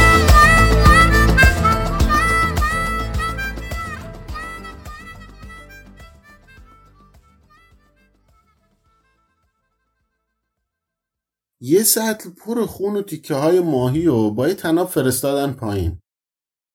[11.65, 15.99] یه سطل پر خون و تیکه های ماهی و با یه تناب فرستادن پایین.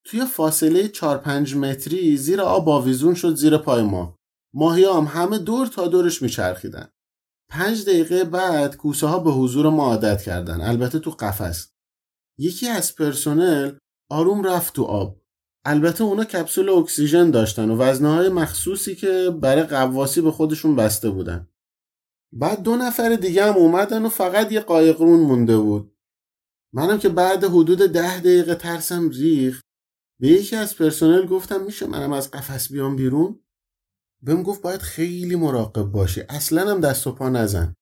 [0.06, 4.18] توی فاصله 4 5 متری زیر آب آویزون شد زیر پای ما.
[4.54, 6.90] ماهی هم همه دور تا دورش میچرخیدن.
[7.50, 10.62] پنج دقیقه بعد کوسه ها به حضور ما عادت کردن.
[10.62, 11.70] البته تو قفس.
[12.40, 13.72] یکی از پرسنل
[14.12, 15.22] آروم رفت تو آب.
[15.66, 21.10] البته اونا کپسول اکسیژن داشتن و وزنه های مخصوصی که برای قواسی به خودشون بسته
[21.10, 21.48] بودن.
[22.32, 25.94] بعد دو نفر دیگه هم اومدن و فقط یه قایقرون مونده بود.
[26.74, 29.64] منم که بعد حدود ده دقیقه ترسم ریخت.
[30.20, 33.40] به یکی از پرسنل گفتم میشه منم از قفس بیام بیرون؟
[34.22, 36.22] بهم گفت باید خیلی مراقب باشی.
[36.30, 37.76] اصلا هم دست و پا نزن.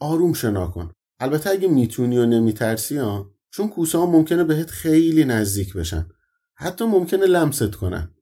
[0.00, 0.92] آروم شنا کن.
[1.20, 6.06] البته اگه می‌تونی و نمیترسی ها چون کوسه ها ممکنه بهت خیلی نزدیک بشن.
[6.54, 8.14] حتی ممکنه لمست کنن.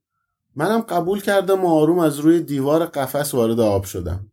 [0.57, 4.33] منم قبول کردم و آروم از روی دیوار قفس وارد آب شدم.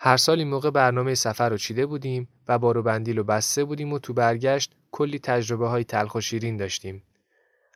[0.00, 3.92] هر سال این موقع برنامه سفر رو چیده بودیم و بارو بندیل رو بسته بودیم
[3.92, 7.02] و تو برگشت کلی تجربه های تلخ و شیرین داشتیم.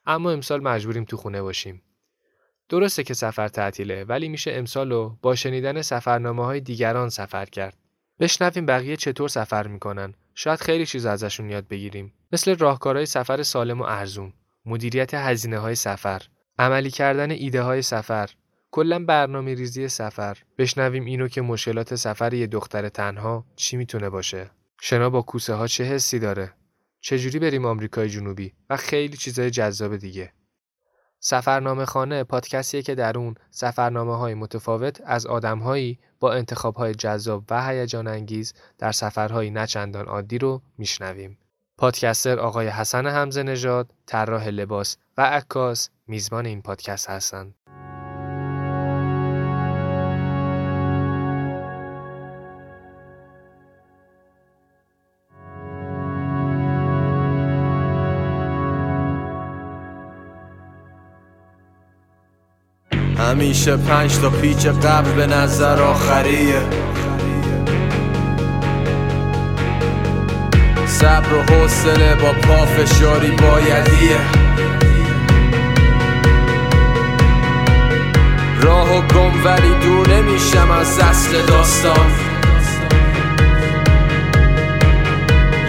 [0.07, 1.83] اما امسال مجبوریم تو خونه باشیم.
[2.69, 7.77] درسته که سفر تعطیله ولی میشه امسال رو با شنیدن سفرنامه های دیگران سفر کرد.
[8.21, 10.15] بشنویم بقیه چطور سفر می‌کنن.
[10.35, 12.13] شاید خیلی چیز ازشون یاد بگیریم.
[12.33, 14.33] مثل راهکارهای سفر سالم و ارزون،
[14.67, 16.23] مدیریت هزینه های سفر،
[16.59, 18.31] عملی کردن ایده های سفر،
[18.75, 20.39] کلا برنامه ریزی سفر.
[20.59, 24.51] بشنویم اینو که مشکلات سفر یه دختر تنها چی می‌تونه باشه.
[24.81, 26.53] شنا با کوسه ها چه حسی داره؟
[27.01, 30.33] چجوری بریم آمریکای جنوبی؟ و خیلی چیزای جذاب دیگه.
[31.19, 37.45] سفرنامه خانه پادکستیه که در اون سفرنامه های متفاوت از آدمهایی با انتخاب های جذاب
[37.51, 41.39] و هیجان انگیز در سفرهایی نچندان عادی رو میشنویم.
[41.79, 47.55] پادکستر آقای حسن حمزه نژاد، طراح لباس و عکاس میزبان این پادکست هستند.
[63.43, 66.63] همیشه پنج تا پیچ قبل به نظر آخریه.
[70.87, 74.21] صبر و حوصله با پافشاری بایدیه.
[78.61, 82.11] راه و گم ولی دور نمیشم از اصل داستان.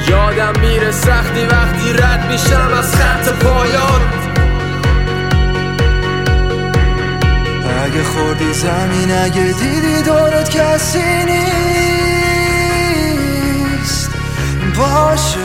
[0.08, 4.23] یادم میره سختی وقتی رد میشم از خط پایان.
[7.84, 11.44] اگه خوردی زمین اگه دیدی دورت کسی نیست.
[14.78, 15.40] باشو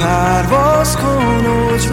[0.00, 1.88] پرواز کن اوج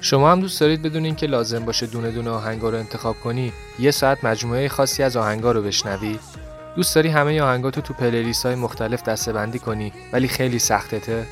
[0.00, 3.90] شما هم دوست دارید بدونین که لازم باشه دونه دونه آهنگا رو انتخاب کنی؟ یه
[3.90, 6.18] ساعت مجموعه خاصی از آهنگا رو بشنوی.
[6.76, 11.26] دوست داری همه آهنگاتو تو پلیلیست های مختلف دسته کنی ولی خیلی سختته؟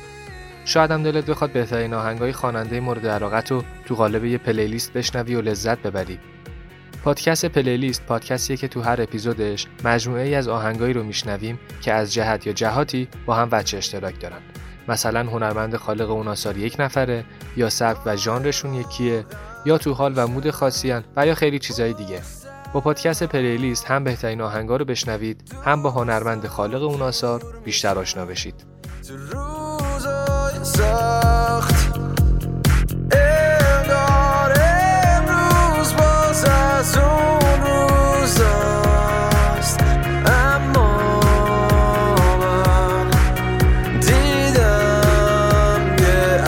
[0.65, 5.35] شاید هم دلت بخواد بهترین آهنگای خواننده مورد علاقت رو تو قالب یه پلیلیست بشنوی
[5.35, 6.19] و لذت ببری.
[7.03, 12.13] پادکست پلیلیست پادکستیه که تو هر اپیزودش مجموعه ای از آهنگایی رو میشنویم که از
[12.13, 14.41] جهت یا جهاتی با هم وچه اشتراک دارن.
[14.87, 17.25] مثلا هنرمند خالق اون آثار یک نفره
[17.57, 19.25] یا سبک و ژانرشون یکیه
[19.65, 22.21] یا تو حال و مود خاصی و یا خیلی چیزای دیگه.
[22.73, 27.99] با پادکست پلیلیست هم بهترین آهنگا رو بشنوید هم با هنرمند خالق اون آثار بیشتر
[27.99, 28.55] آشنا بشید.
[30.77, 31.99] سخت
[33.11, 39.79] انگار امروز باز از اون روز است
[40.25, 41.19] اما
[42.39, 43.09] من
[43.99, 46.41] دیدم یه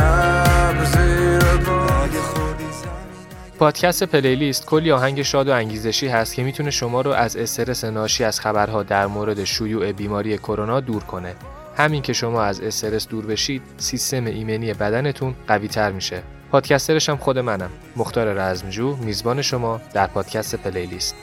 [3.59, 8.23] پادکست پلیلیست کلی آهنگ شاد و انگیزشی هست که می‌تونه شما رو از استرس ناشی
[8.23, 11.35] از خبرها در مورد شیوع بیماری کرونا دور کنه.
[11.77, 17.17] همین که شما از استرس دور بشید سیستم ایمنی بدنتون قوی تر میشه پادکسترش هم
[17.17, 21.15] خود منم مختار رزمجو میزبان شما در پادکست پلیلیست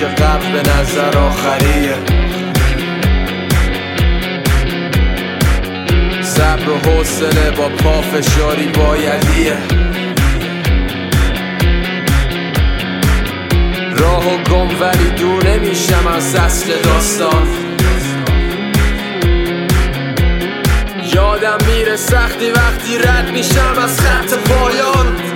[0.00, 1.94] پیچ قبل به نظر آخریه.
[6.22, 9.56] صبر و حوصله با پافشاری بایدیه.
[13.96, 17.48] راه و گم ولی دور نمیشم از اصل داستان.
[21.14, 25.30] یادم میره سختی وقتی رد میشم از خط پایان.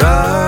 [0.00, 0.45] زمین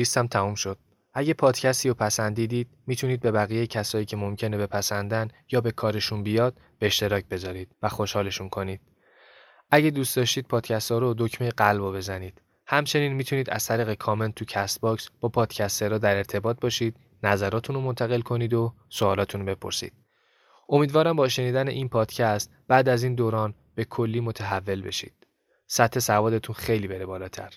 [0.00, 0.78] این playlist هم تموم شد.
[1.14, 6.54] اگه پادکستی رو پسندیدید می‌تونید به بقیه کسایی که ممکنه بپسندن یا به کارشون بیاد
[6.78, 8.80] به اشتراک بذارید و خوشحالشون کنید.
[9.70, 12.40] اگه دوست داشتید پادکست ها رو دکمه قلب رو بزنید.
[12.66, 17.82] همچنین می‌تونید از طریق کامنت تو CastBox با podcaster ها در ارتباط باشید، نظراتون رو
[17.82, 19.92] منتقل کنید و سوالاتون بپرسید.
[20.68, 25.12] امیدوارم با شنیدن این پادکست بعد از این دوران به کلی متحول بشید.
[25.66, 27.52] سطح سوادتون خیلی بره بالاتر.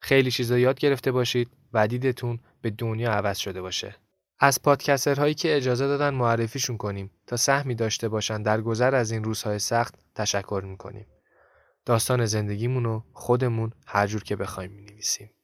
[0.00, 3.96] خیلی چیزا یاد گرفته باشید و دیدتون به دنیا عوض شده باشه.
[4.38, 9.24] از پادکسترهایی که اجازه دادن معرفیشون کنیم تا سهمی داشته باشن در گذر از این
[9.24, 11.06] روزهای سخت تشکر می‌کنیم.
[11.84, 15.37] داستان زندگیمون رو خودمون هر جور که بخوایم می